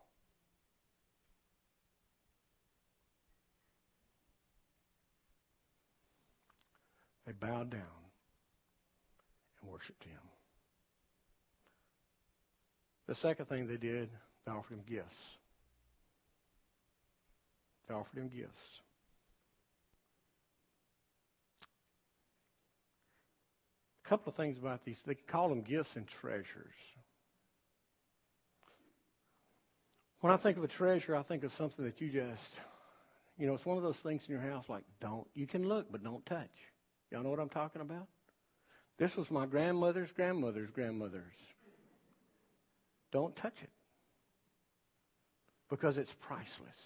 They 7.27 7.33
bowed 7.33 7.71
down 7.71 7.81
and 9.61 9.71
worshiped 9.71 10.03
Him. 10.05 10.19
The 13.13 13.15
second 13.15 13.47
thing 13.47 13.67
they 13.67 13.77
did, 13.77 14.09
they 14.47 14.53
offered 14.53 14.75
him 14.75 14.85
gifts. 14.89 15.37
They 17.87 17.95
offered 17.95 18.19
him 18.19 18.29
gifts. 18.29 18.81
Couple 24.13 24.29
of 24.29 24.37
things 24.37 24.59
about 24.59 24.85
these. 24.85 24.99
They 25.07 25.15
call 25.15 25.49
them 25.49 25.63
gifts 25.63 25.97
and 25.97 26.07
treasures. 26.07 26.77
When 30.21 30.31
I 30.31 30.37
think 30.37 30.59
of 30.59 30.65
a 30.65 30.69
treasure, 30.69 31.17
I 31.17 31.23
think 31.23 31.45
of 31.45 31.55
something 31.55 31.83
that 31.87 31.99
you 31.99 32.11
just, 32.11 32.43
you 33.39 33.47
know, 33.47 33.55
it's 33.55 33.65
one 33.65 33.79
of 33.79 33.83
those 33.83 33.97
things 33.97 34.21
in 34.29 34.35
your 34.35 34.43
house 34.43 34.67
like, 34.69 34.83
don't, 35.01 35.27
you 35.33 35.47
can 35.47 35.67
look, 35.67 35.91
but 35.91 36.05
don't 36.05 36.27
touch. 36.27 36.51
Y'all 37.11 37.23
know 37.23 37.31
what 37.31 37.39
I'm 37.39 37.49
talking 37.49 37.81
about? 37.81 38.07
This 38.99 39.17
was 39.17 39.31
my 39.31 39.47
grandmother's 39.47 40.13
grandmother's 40.13 40.71
grandmother's 40.71 41.33
don't 43.13 43.35
touch 43.35 43.57
it 43.63 43.71
because 45.71 45.97
it's 45.97 46.13
priceless. 46.21 46.77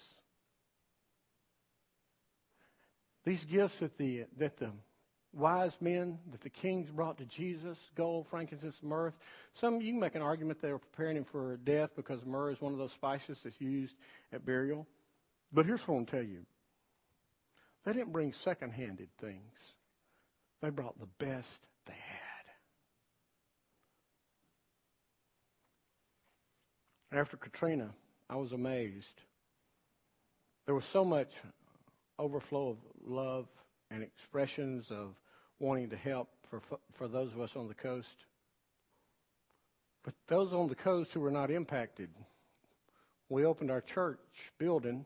These 3.25 3.43
gifts 3.43 3.79
that 3.79 3.97
the, 3.97 4.25
that 4.37 4.57
the 4.59 4.71
wise 5.37 5.75
men, 5.79 6.17
that 6.31 6.41
the 6.41 6.49
kings 6.49 6.89
brought 6.89 7.17
to 7.19 7.25
Jesus, 7.25 7.77
gold, 7.95 8.27
frankincense, 8.29 8.79
myrrh, 8.81 9.13
some 9.53 9.81
you 9.81 9.91
can 9.91 9.99
make 9.99 10.15
an 10.15 10.21
argument 10.21 10.61
they 10.61 10.71
were 10.71 10.79
preparing 10.79 11.17
him 11.17 11.25
for 11.25 11.57
death 11.57 11.91
because 11.95 12.25
myrrh 12.25 12.51
is 12.51 12.59
one 12.59 12.73
of 12.73 12.79
those 12.79 12.91
spices 12.91 13.37
that's 13.43 13.61
used 13.61 13.95
at 14.33 14.45
burial. 14.45 14.87
But 15.53 15.65
here's 15.65 15.87
what 15.87 15.95
I'm 15.95 16.05
tell 16.05 16.23
you. 16.23 16.39
They 17.85 17.93
didn't 17.93 18.11
bring 18.11 18.33
second-handed 18.33 19.09
things. 19.21 19.53
They 20.61 20.69
brought 20.69 20.99
the 20.99 21.07
best 21.23 21.59
they 21.85 21.93
had. 21.93 22.01
After 27.19 27.37
Katrina, 27.37 27.91
I 28.29 28.35
was 28.35 28.51
amazed. 28.51 29.21
There 30.65 30.75
was 30.75 30.85
so 30.85 31.05
much 31.05 31.31
overflow 32.19 32.71
of 32.71 32.77
love 33.05 33.47
and 33.89 34.03
expressions 34.03 34.87
of 34.91 35.15
wanting 35.59 35.89
to 35.89 35.97
help 35.97 36.29
for, 36.49 36.61
for 36.93 37.07
those 37.07 37.31
of 37.33 37.41
us 37.41 37.51
on 37.55 37.67
the 37.67 37.73
coast. 37.73 38.25
But 40.03 40.13
those 40.27 40.53
on 40.53 40.67
the 40.67 40.75
coast 40.75 41.11
who 41.13 41.19
were 41.19 41.31
not 41.31 41.51
impacted, 41.51 42.09
we 43.29 43.45
opened 43.45 43.71
our 43.71 43.81
church 43.81 44.19
building 44.57 45.05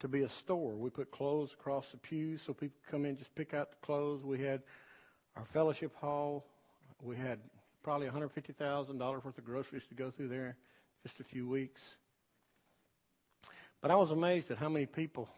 to 0.00 0.08
be 0.08 0.22
a 0.22 0.28
store. 0.28 0.74
We 0.74 0.90
put 0.90 1.10
clothes 1.10 1.52
across 1.52 1.88
the 1.90 1.98
pews 1.98 2.42
so 2.44 2.52
people 2.52 2.76
could 2.82 2.90
come 2.90 3.04
in 3.06 3.16
just 3.16 3.34
pick 3.34 3.54
out 3.54 3.70
the 3.70 3.86
clothes. 3.86 4.24
We 4.24 4.40
had 4.40 4.62
our 5.36 5.44
fellowship 5.52 5.94
hall. 5.96 6.44
We 7.02 7.16
had 7.16 7.38
probably 7.82 8.08
$150,000 8.08 9.24
worth 9.24 9.38
of 9.38 9.44
groceries 9.44 9.82
to 9.88 9.94
go 9.94 10.10
through 10.10 10.28
there 10.28 10.56
just 11.02 11.20
a 11.20 11.24
few 11.24 11.48
weeks. 11.48 11.80
But 13.80 13.90
I 13.90 13.96
was 13.96 14.10
amazed 14.10 14.50
at 14.50 14.58
how 14.58 14.70
many 14.70 14.86
people 14.86 15.28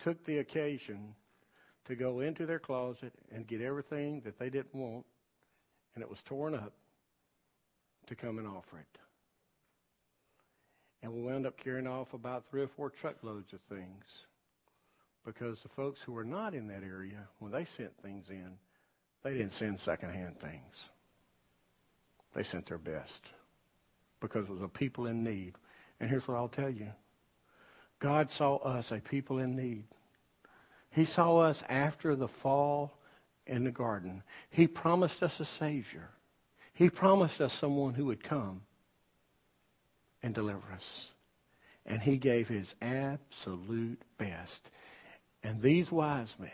took 0.00 0.24
the 0.24 0.38
occasion 0.38 1.14
to 1.88 1.96
go 1.96 2.20
into 2.20 2.46
their 2.46 2.58
closet 2.58 3.12
and 3.34 3.46
get 3.46 3.60
everything 3.60 4.20
that 4.24 4.38
they 4.38 4.50
didn't 4.50 4.74
want, 4.74 5.04
and 5.94 6.02
it 6.02 6.08
was 6.08 6.18
torn 6.24 6.54
up, 6.54 6.72
to 8.06 8.14
come 8.14 8.38
and 8.38 8.46
offer 8.46 8.78
it. 8.78 8.98
And 11.02 11.12
we 11.12 11.22
wound 11.22 11.46
up 11.46 11.56
carrying 11.56 11.86
off 11.86 12.12
about 12.12 12.44
three 12.50 12.62
or 12.62 12.68
four 12.68 12.90
truckloads 12.90 13.52
of 13.52 13.60
things 13.68 14.04
because 15.24 15.60
the 15.60 15.68
folks 15.68 16.00
who 16.00 16.12
were 16.12 16.24
not 16.24 16.54
in 16.54 16.68
that 16.68 16.82
area, 16.82 17.28
when 17.38 17.52
they 17.52 17.64
sent 17.64 17.92
things 18.02 18.30
in, 18.30 18.52
they 19.22 19.32
didn't 19.32 19.52
send 19.52 19.80
secondhand 19.80 20.40
things. 20.40 20.74
They 22.34 22.42
sent 22.42 22.66
their 22.66 22.78
best 22.78 23.22
because 24.20 24.48
it 24.48 24.52
was 24.52 24.62
a 24.62 24.68
people 24.68 25.06
in 25.06 25.22
need. 25.24 25.54
And 26.00 26.08
here's 26.08 26.26
what 26.26 26.36
I'll 26.36 26.48
tell 26.48 26.70
you 26.70 26.88
God 27.98 28.30
saw 28.30 28.56
us 28.56 28.92
a 28.92 28.98
people 28.98 29.38
in 29.38 29.56
need. 29.56 29.84
He 30.90 31.04
saw 31.04 31.38
us 31.38 31.62
after 31.68 32.16
the 32.16 32.28
fall 32.28 32.92
in 33.46 33.64
the 33.64 33.70
garden. 33.70 34.22
He 34.50 34.66
promised 34.66 35.22
us 35.22 35.40
a 35.40 35.44
Savior. 35.44 36.08
He 36.74 36.90
promised 36.90 37.40
us 37.40 37.52
someone 37.52 37.94
who 37.94 38.06
would 38.06 38.22
come 38.22 38.62
and 40.22 40.34
deliver 40.34 40.72
us. 40.74 41.10
And 41.86 42.00
He 42.00 42.16
gave 42.16 42.48
His 42.48 42.74
absolute 42.82 44.00
best. 44.18 44.70
And 45.42 45.60
these 45.60 45.90
wise 45.90 46.34
men 46.38 46.50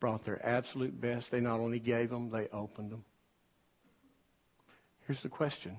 brought 0.00 0.24
their 0.24 0.44
absolute 0.44 1.00
best. 1.00 1.30
They 1.30 1.40
not 1.40 1.60
only 1.60 1.78
gave 1.78 2.10
them, 2.10 2.30
they 2.30 2.48
opened 2.48 2.90
them. 2.90 3.04
Here's 5.06 5.22
the 5.22 5.28
question. 5.28 5.76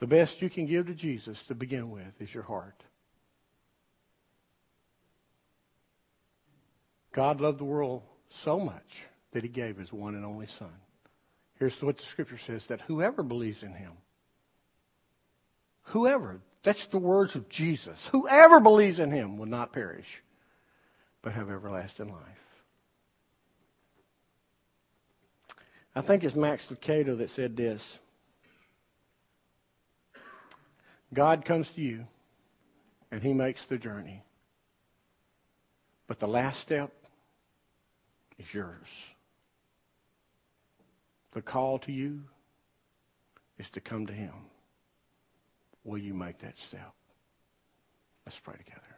The 0.00 0.06
best 0.06 0.42
you 0.42 0.50
can 0.50 0.66
give 0.66 0.86
to 0.86 0.94
Jesus 0.94 1.42
to 1.44 1.54
begin 1.54 1.90
with 1.90 2.20
is 2.20 2.32
your 2.32 2.42
heart. 2.42 2.82
God 7.14 7.40
loved 7.40 7.58
the 7.58 7.64
world 7.64 8.02
so 8.42 8.58
much 8.58 9.04
that 9.32 9.44
he 9.44 9.48
gave 9.48 9.78
his 9.78 9.92
one 9.92 10.16
and 10.16 10.24
only 10.24 10.48
Son. 10.48 10.72
Here's 11.60 11.80
what 11.80 11.96
the 11.96 12.04
scripture 12.04 12.38
says 12.38 12.66
that 12.66 12.80
whoever 12.82 13.22
believes 13.22 13.62
in 13.62 13.72
him, 13.72 13.92
whoever, 15.82 16.40
that's 16.64 16.88
the 16.88 16.98
words 16.98 17.36
of 17.36 17.48
Jesus, 17.48 18.04
whoever 18.06 18.58
believes 18.58 18.98
in 18.98 19.12
him 19.12 19.38
will 19.38 19.46
not 19.46 19.72
perish, 19.72 20.22
but 21.22 21.32
have 21.32 21.50
everlasting 21.50 22.10
life. 22.10 22.20
I 25.94 26.00
think 26.00 26.24
it's 26.24 26.34
Max 26.34 26.66
Lucado 26.66 27.18
that 27.18 27.30
said 27.30 27.56
this 27.56 27.98
God 31.12 31.44
comes 31.44 31.70
to 31.70 31.80
you 31.80 32.08
and 33.12 33.22
he 33.22 33.32
makes 33.32 33.64
the 33.66 33.78
journey. 33.78 34.24
But 36.08 36.18
the 36.18 36.26
last 36.26 36.58
step 36.60 36.92
is 38.38 38.52
yours. 38.52 38.88
The 41.32 41.42
call 41.42 41.78
to 41.80 41.92
you 41.92 42.22
is 43.58 43.70
to 43.70 43.80
come 43.80 44.06
to 44.06 44.12
him. 44.12 44.32
Will 45.84 45.98
you 45.98 46.14
make 46.14 46.38
that 46.38 46.58
step? 46.58 46.92
Let's 48.24 48.38
pray 48.38 48.56
together. 48.56 48.93